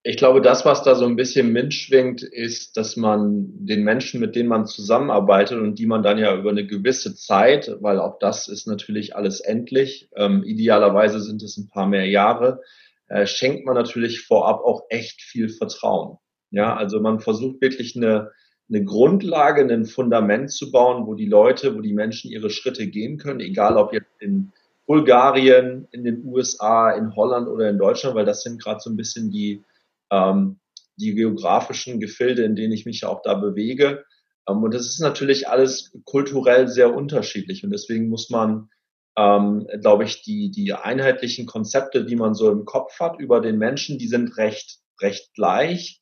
Ich 0.07 0.17
glaube, 0.17 0.41
das, 0.41 0.65
was 0.65 0.83
da 0.83 0.93
so 0.93 1.05
ein 1.05 1.15
bisschen 1.15 1.51
mitschwingt, 1.51 2.21
ist, 2.21 2.77
dass 2.77 2.95
man 2.95 3.47
den 3.65 3.83
Menschen, 3.83 4.19
mit 4.19 4.35
denen 4.35 4.49
man 4.49 4.67
zusammenarbeitet 4.67 5.59
und 5.59 5.79
die 5.79 5.87
man 5.87 6.03
dann 6.03 6.19
ja 6.19 6.37
über 6.37 6.51
eine 6.51 6.67
gewisse 6.67 7.15
Zeit, 7.15 7.75
weil 7.79 7.99
auch 7.99 8.19
das 8.19 8.47
ist 8.47 8.67
natürlich 8.67 9.15
alles 9.15 9.39
endlich, 9.39 10.09
ähm, 10.15 10.43
idealerweise 10.43 11.19
sind 11.21 11.41
es 11.41 11.57
ein 11.57 11.69
paar 11.69 11.87
mehr 11.87 12.05
Jahre, 12.05 12.61
äh, 13.07 13.25
schenkt 13.25 13.65
man 13.65 13.73
natürlich 13.73 14.21
vorab 14.21 14.63
auch 14.63 14.83
echt 14.89 15.23
viel 15.23 15.49
Vertrauen. 15.49 16.17
Ja, 16.51 16.75
also 16.75 16.99
man 16.99 17.19
versucht 17.19 17.59
wirklich 17.61 17.95
eine, 17.95 18.31
eine 18.69 18.83
Grundlage, 18.83 19.61
ein 19.61 19.85
Fundament 19.85 20.51
zu 20.51 20.71
bauen, 20.71 21.05
wo 21.05 21.13
die 21.13 21.27
Leute, 21.27 21.75
wo 21.75 21.81
die 21.81 21.93
Menschen 21.93 22.31
ihre 22.31 22.49
Schritte 22.49 22.87
gehen 22.87 23.17
können, 23.17 23.39
egal 23.39 23.77
ob 23.77 23.93
jetzt 23.93 24.11
in 24.19 24.51
Bulgarien, 24.87 25.87
in 25.91 26.03
den 26.03 26.25
USA, 26.25 26.91
in 26.91 27.15
Holland 27.15 27.47
oder 27.47 27.69
in 27.69 27.77
Deutschland, 27.77 28.15
weil 28.15 28.25
das 28.25 28.43
sind 28.43 28.61
gerade 28.61 28.79
so 28.79 28.89
ein 28.89 28.97
bisschen 28.97 29.31
die 29.31 29.63
ähm, 30.11 30.59
die 30.97 31.13
geografischen 31.13 31.99
Gefilde, 31.99 32.43
in 32.43 32.55
denen 32.55 32.73
ich 32.73 32.85
mich 32.85 33.05
auch 33.05 33.21
da 33.21 33.33
bewege. 33.33 34.05
Ähm, 34.47 34.63
und 34.63 34.73
das 34.73 34.87
ist 34.87 34.99
natürlich 34.99 35.47
alles 35.49 35.91
kulturell 36.05 36.67
sehr 36.67 36.93
unterschiedlich. 36.93 37.63
Und 37.63 37.71
deswegen 37.71 38.09
muss 38.09 38.29
man, 38.29 38.69
ähm, 39.17 39.67
glaube 39.81 40.05
ich, 40.05 40.23
die, 40.23 40.51
die 40.51 40.73
einheitlichen 40.73 41.45
Konzepte, 41.45 42.05
die 42.05 42.15
man 42.15 42.33
so 42.33 42.51
im 42.51 42.65
Kopf 42.65 42.99
hat 42.99 43.19
über 43.19 43.41
den 43.41 43.57
Menschen, 43.57 43.97
die 43.97 44.07
sind 44.07 44.37
recht, 44.37 44.79
recht 45.01 45.33
gleich. 45.33 45.99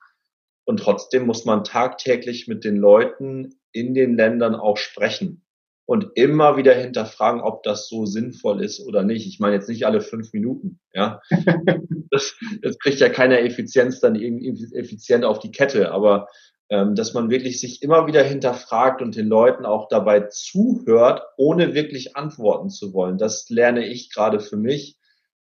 Und 0.65 0.79
trotzdem 0.79 1.25
muss 1.25 1.45
man 1.45 1.63
tagtäglich 1.63 2.47
mit 2.47 2.63
den 2.63 2.77
Leuten 2.77 3.59
in 3.71 3.93
den 3.93 4.15
Ländern 4.15 4.55
auch 4.55 4.77
sprechen 4.77 5.43
und 5.85 6.11
immer 6.15 6.55
wieder 6.55 6.73
hinterfragen, 6.73 7.41
ob 7.41 7.63
das 7.63 7.89
so 7.89 8.05
sinnvoll 8.05 8.63
ist 8.63 8.79
oder 8.85 9.03
nicht. 9.03 9.27
Ich 9.27 9.39
meine 9.39 9.55
jetzt 9.55 9.67
nicht 9.67 9.85
alle 9.85 10.01
fünf 10.01 10.31
Minuten, 10.31 10.79
ja. 10.93 11.21
das, 12.11 12.35
das 12.61 12.79
kriegt 12.79 12.99
ja 12.99 13.09
keiner 13.09 13.41
Effizienz 13.41 13.99
dann 13.99 14.15
irgendwie 14.15 14.73
effizient 14.75 15.25
auf 15.25 15.39
die 15.39 15.51
Kette, 15.51 15.91
aber 15.91 16.27
ähm, 16.69 16.95
dass 16.95 17.13
man 17.13 17.29
wirklich 17.29 17.59
sich 17.59 17.81
immer 17.81 18.07
wieder 18.07 18.23
hinterfragt 18.23 19.01
und 19.01 19.15
den 19.15 19.27
Leuten 19.27 19.65
auch 19.65 19.89
dabei 19.89 20.21
zuhört, 20.21 21.21
ohne 21.37 21.73
wirklich 21.73 22.15
antworten 22.15 22.69
zu 22.69 22.93
wollen. 22.93 23.17
Das 23.17 23.49
lerne 23.49 23.85
ich 23.85 24.11
gerade 24.11 24.39
für 24.39 24.57
mich, 24.57 24.97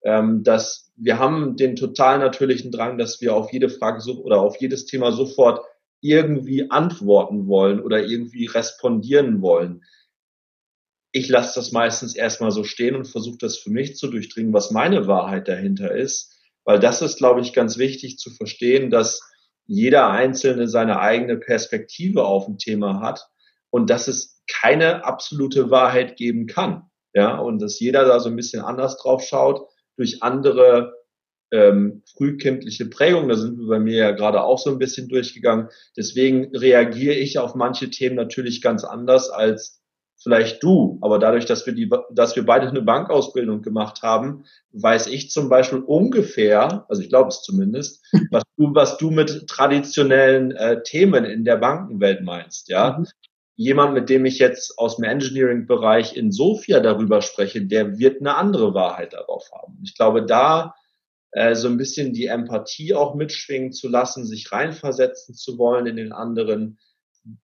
ähm, 0.05 0.43
dass 0.43 0.93
wir 0.97 1.19
haben 1.19 1.57
den 1.57 1.77
total 1.77 2.19
natürlichen 2.19 2.71
Drang, 2.71 2.99
dass 2.99 3.21
wir 3.21 3.35
auf 3.35 3.53
jede 3.53 3.69
Frage 3.69 4.01
so, 4.01 4.23
oder 4.23 4.41
auf 4.41 4.61
jedes 4.61 4.87
Thema 4.87 5.13
sofort 5.13 5.65
irgendwie 6.01 6.71
antworten 6.71 7.47
wollen 7.47 7.81
oder 7.81 8.05
irgendwie 8.05 8.47
respondieren 8.47 9.43
wollen 9.43 9.83
ich 11.13 11.29
lasse 11.29 11.59
das 11.59 11.73
meistens 11.73 12.15
erstmal 12.15 12.51
so 12.51 12.65
stehen 12.65 12.95
und 12.95 13.09
versuche 13.09 13.39
das 13.39 13.59
für 13.59 13.71
mich 13.71 13.97
zu 13.97 14.09
durchdringen, 14.09 14.53
was 14.53 14.71
meine 14.71 15.07
Wahrheit 15.07 15.49
dahinter 15.49 15.93
ist. 15.93 16.37
Weil 16.65 16.79
das 16.79 17.03
ist, 17.03 17.17
glaube 17.17 17.41
ich, 17.41 17.53
ganz 17.53 17.79
wichtig 17.79 18.19
zu 18.19 18.31
verstehen, 18.31 18.91
dass 18.91 19.21
jeder 19.67 20.11
Einzelne 20.11 20.69
seine 20.69 21.01
eigene 21.01 21.37
Perspektive 21.37 22.25
auf 22.25 22.47
ein 22.47 22.59
Thema 22.59 23.01
hat 23.01 23.29
und 23.71 23.91
dass 23.91 24.09
es 24.09 24.43
keine 24.47 25.05
absolute 25.05 25.71
Wahrheit 25.71 26.17
geben 26.17 26.47
kann. 26.47 26.85
Ja, 27.13 27.39
und 27.39 27.61
dass 27.61 27.81
jeder 27.81 28.05
da 28.05 28.21
so 28.21 28.29
ein 28.29 28.37
bisschen 28.37 28.63
anders 28.63 28.97
drauf 28.99 29.25
schaut, 29.25 29.69
durch 30.01 30.23
andere 30.23 30.95
ähm, 31.53 32.03
frühkindliche 32.17 32.87
Prägung, 32.87 33.29
da 33.29 33.37
sind 33.37 33.59
wir 33.59 33.69
bei 33.69 33.79
mir 33.79 33.97
ja 33.97 34.11
gerade 34.13 34.43
auch 34.43 34.59
so 34.59 34.71
ein 34.71 34.79
bisschen 34.79 35.09
durchgegangen. 35.09 35.69
Deswegen 35.95 36.57
reagiere 36.57 37.15
ich 37.15 37.39
auf 37.39 37.55
manche 37.55 37.91
Themen 37.91 38.17
natürlich 38.17 38.63
ganz 38.63 38.85
anders 38.85 39.29
als 39.29 39.83
vielleicht 40.23 40.63
du. 40.63 40.99
Aber 41.03 41.19
dadurch, 41.19 41.45
dass 41.45 41.67
wir 41.67 41.75
die, 41.75 41.91
dass 42.13 42.35
wir 42.35 42.47
beide 42.47 42.69
eine 42.69 42.81
Bankausbildung 42.81 43.61
gemacht 43.61 44.03
haben, 44.03 44.45
weiß 44.73 45.09
ich 45.09 45.31
zum 45.31 45.51
Beispiel 45.51 45.81
ungefähr, 45.81 46.87
also 46.89 47.03
ich 47.03 47.11
glaube 47.11 47.29
es 47.29 47.43
zumindest, 47.43 48.03
was 48.31 48.45
du, 48.57 48.75
was 48.75 48.97
du 48.97 49.11
mit 49.11 49.47
traditionellen 49.49 50.53
äh, 50.53 50.83
Themen 50.83 51.27
in 51.27 51.45
der 51.45 51.57
Bankenwelt 51.57 52.23
meinst, 52.23 52.69
ja. 52.69 52.99
Mhm. 52.99 53.07
Jemand, 53.61 53.92
mit 53.92 54.09
dem 54.09 54.25
ich 54.25 54.38
jetzt 54.38 54.79
aus 54.79 54.96
dem 54.96 55.05
Engineering-Bereich 55.05 56.16
in 56.16 56.33
Sofia 56.33 56.81
darüber 56.81 57.20
spreche, 57.20 57.61
der 57.61 57.99
wird 57.99 58.23
eine 58.23 58.37
andere 58.37 58.73
Wahrheit 58.73 59.12
darauf 59.12 59.51
haben. 59.53 59.83
Ich 59.85 59.94
glaube, 59.94 60.25
da 60.25 60.75
äh, 61.33 61.55
so 61.55 61.68
ein 61.68 61.77
bisschen 61.77 62.14
die 62.14 62.25
Empathie 62.25 62.94
auch 62.94 63.14
mitschwingen 63.14 63.73
zu 63.73 63.90
lassen, 63.90 64.25
sich 64.25 64.51
reinversetzen 64.51 65.35
zu 65.35 65.59
wollen 65.59 65.85
in 65.85 65.96
den 65.96 66.12
anderen. 66.12 66.79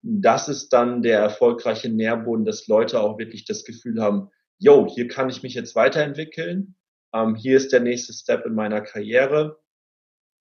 Das 0.04 0.50
ist 0.50 0.72
dann 0.72 1.02
der 1.02 1.18
erfolgreiche 1.18 1.90
Nährboden, 1.90 2.46
dass 2.46 2.68
Leute 2.68 3.02
auch 3.02 3.18
wirklich 3.18 3.46
das 3.46 3.66
Gefühl 3.66 4.00
haben, 4.00 4.30
yo, 4.60 4.86
hier 4.88 5.08
kann 5.08 5.32
ich 5.32 5.42
mich 5.42 5.56
jetzt 5.56 5.74
weiterentwickeln. 5.74 6.76
Ähm, 7.12 7.34
hier 7.34 7.58
ist 7.58 7.74
der 7.74 7.80
nächste 7.80 8.14
Step 8.14 8.46
in 8.46 8.54
meiner 8.54 8.82
Karriere. 8.82 9.58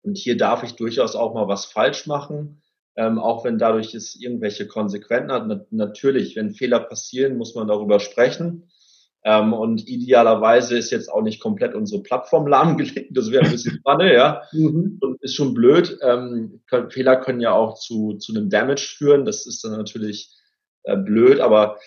Und 0.01 0.17
hier 0.17 0.35
darf 0.35 0.63
ich 0.63 0.73
durchaus 0.73 1.15
auch 1.15 1.33
mal 1.33 1.47
was 1.47 1.63
falsch 1.63 2.07
machen. 2.07 2.60
Ähm, 2.95 3.19
auch 3.19 3.45
wenn 3.45 3.57
dadurch 3.57 3.93
es 3.93 4.15
irgendwelche 4.19 4.67
Konsequenzen 4.67 5.31
hat. 5.31 5.71
natürlich, 5.71 6.35
wenn 6.35 6.53
Fehler 6.53 6.81
passieren, 6.81 7.37
muss 7.37 7.55
man 7.55 7.67
darüber 7.67 7.99
sprechen. 7.99 8.69
Ähm, 9.23 9.53
und 9.53 9.87
idealerweise 9.87 10.77
ist 10.77 10.91
jetzt 10.91 11.07
auch 11.07 11.21
nicht 11.21 11.39
komplett 11.39 11.75
unsere 11.75 12.01
Plattform 12.01 12.47
lahmgelegt. 12.47 13.15
Das 13.15 13.31
wäre 13.31 13.45
ein 13.45 13.51
bisschen 13.51 13.79
Pfanne, 13.83 14.13
ja. 14.13 14.43
Mhm. 14.51 14.97
Und 15.01 15.21
ist 15.21 15.35
schon 15.35 15.53
blöd. 15.53 15.97
Ähm, 16.01 16.61
können, 16.67 16.89
Fehler 16.89 17.17
können 17.17 17.39
ja 17.39 17.53
auch 17.53 17.75
zu, 17.79 18.15
zu 18.17 18.33
einem 18.33 18.49
Damage 18.49 18.95
führen. 18.97 19.25
Das 19.25 19.45
ist 19.45 19.63
dann 19.63 19.73
natürlich 19.73 20.35
äh, 20.83 20.97
blöd, 20.97 21.39
aber 21.39 21.77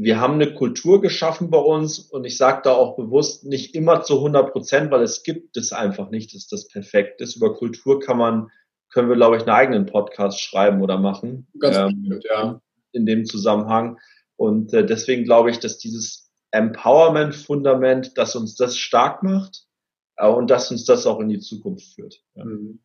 wir 0.00 0.20
haben 0.20 0.34
eine 0.34 0.54
Kultur 0.54 1.00
geschaffen 1.00 1.50
bei 1.50 1.58
uns 1.58 1.98
und 1.98 2.24
ich 2.24 2.36
sage 2.36 2.60
da 2.62 2.72
auch 2.72 2.96
bewusst 2.96 3.44
nicht 3.44 3.74
immer 3.74 4.02
zu 4.02 4.18
100 4.18 4.52
Prozent, 4.52 4.90
weil 4.92 5.02
es 5.02 5.24
gibt 5.24 5.56
es 5.56 5.72
einfach 5.72 6.10
nicht, 6.10 6.32
dass 6.34 6.46
das 6.46 6.68
perfekt 6.68 7.20
ist. 7.20 7.34
Über 7.34 7.52
Kultur 7.54 7.98
kann 7.98 8.16
man, 8.16 8.48
können 8.90 9.08
wir, 9.08 9.16
glaube 9.16 9.36
ich, 9.36 9.42
einen 9.42 9.50
eigenen 9.50 9.86
Podcast 9.86 10.40
schreiben 10.40 10.82
oder 10.82 10.98
machen. 10.98 11.46
Ganz 11.58 11.76
ähm, 11.76 12.08
gut, 12.08 12.24
ja. 12.24 12.60
In 12.92 13.06
dem 13.06 13.26
Zusammenhang. 13.26 13.98
Und 14.36 14.72
äh, 14.72 14.86
deswegen 14.86 15.24
glaube 15.24 15.50
ich, 15.50 15.58
dass 15.58 15.78
dieses 15.78 16.30
Empowerment-Fundament, 16.52 18.16
dass 18.16 18.36
uns 18.36 18.54
das 18.54 18.78
stark 18.78 19.22
macht 19.22 19.64
äh, 20.16 20.28
und 20.28 20.50
dass 20.50 20.70
uns 20.70 20.84
das 20.84 21.06
auch 21.06 21.20
in 21.20 21.28
die 21.28 21.40
Zukunft 21.40 21.94
führt. 21.94 22.22
Ja. 22.34 22.44
Mhm. 22.44 22.80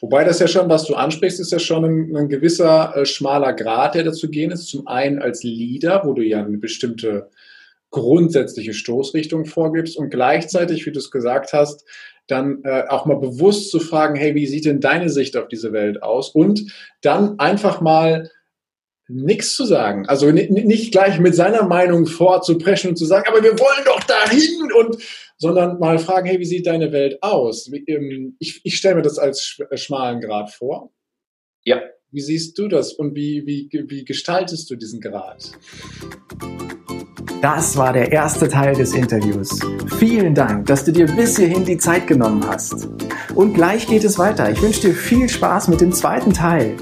Wobei 0.00 0.24
das 0.24 0.40
ja 0.40 0.48
schon, 0.48 0.68
was 0.68 0.84
du 0.84 0.94
ansprichst, 0.94 1.40
ist 1.40 1.52
ja 1.52 1.58
schon 1.58 1.84
ein, 1.84 2.16
ein 2.16 2.28
gewisser 2.28 2.96
äh, 2.96 3.06
schmaler 3.06 3.52
Grad, 3.52 3.94
der 3.94 4.04
dazu 4.04 4.30
gehen 4.30 4.50
ist. 4.50 4.68
Zum 4.68 4.86
einen 4.86 5.20
als 5.20 5.42
Leader, 5.42 6.02
wo 6.04 6.12
du 6.12 6.22
ja 6.22 6.44
eine 6.44 6.58
bestimmte 6.58 7.30
grundsätzliche 7.90 8.74
Stoßrichtung 8.74 9.44
vorgibst 9.44 9.96
und 9.96 10.10
gleichzeitig, 10.10 10.86
wie 10.86 10.92
du 10.92 10.98
es 10.98 11.10
gesagt 11.10 11.52
hast, 11.52 11.84
dann 12.26 12.62
äh, 12.64 12.84
auch 12.88 13.06
mal 13.06 13.18
bewusst 13.18 13.70
zu 13.70 13.78
fragen, 13.78 14.16
hey, 14.16 14.34
wie 14.34 14.46
sieht 14.46 14.64
denn 14.64 14.80
deine 14.80 15.08
Sicht 15.08 15.36
auf 15.36 15.48
diese 15.48 15.72
Welt 15.72 16.02
aus? 16.02 16.30
Und 16.30 16.72
dann 17.00 17.38
einfach 17.38 17.80
mal 17.80 18.30
nichts 19.08 19.54
zu 19.54 19.64
sagen. 19.64 20.06
Also 20.08 20.30
nicht 20.32 20.92
gleich 20.92 21.20
mit 21.20 21.34
seiner 21.34 21.62
Meinung 21.64 22.06
vorzupreschen 22.06 22.90
und 22.90 22.96
zu 22.96 23.06
sagen, 23.06 23.28
aber 23.28 23.42
wir 23.42 23.58
wollen 23.58 23.84
doch 23.84 24.02
dahin 24.02 24.72
und 24.72 24.96
sondern 25.38 25.78
mal 25.78 25.98
fragen, 25.98 26.26
hey, 26.26 26.40
wie 26.40 26.46
sieht 26.46 26.66
deine 26.66 26.92
Welt 26.92 27.22
aus? 27.22 27.70
Ähm, 27.86 28.36
ich, 28.38 28.60
ich 28.64 28.76
stelle 28.76 28.96
mir 28.96 29.02
das 29.02 29.18
als 29.18 29.58
äh, 29.70 29.76
schmalen 29.76 30.20
Grad 30.20 30.50
vor. 30.50 30.92
Ja. 31.62 31.82
Wie 32.16 32.22
siehst 32.22 32.56
du 32.56 32.66
das 32.66 32.94
und 32.94 33.14
wie, 33.14 33.44
wie, 33.44 33.68
wie 33.90 34.02
gestaltest 34.02 34.70
du 34.70 34.76
diesen 34.76 35.02
Grad? 35.02 35.52
Das 37.42 37.76
war 37.76 37.92
der 37.92 38.10
erste 38.10 38.48
Teil 38.48 38.74
des 38.74 38.94
Interviews. 38.94 39.60
Vielen 39.98 40.34
Dank, 40.34 40.64
dass 40.64 40.82
du 40.82 40.92
dir 40.92 41.04
bis 41.08 41.36
hierhin 41.36 41.66
die 41.66 41.76
Zeit 41.76 42.06
genommen 42.06 42.42
hast. 42.48 42.88
Und 43.34 43.52
gleich 43.52 43.86
geht 43.86 44.02
es 44.02 44.18
weiter. 44.18 44.50
Ich 44.50 44.62
wünsche 44.62 44.80
dir 44.80 44.94
viel 44.94 45.28
Spaß 45.28 45.68
mit 45.68 45.82
dem 45.82 45.92
zweiten 45.92 46.32
Teil. 46.32 46.74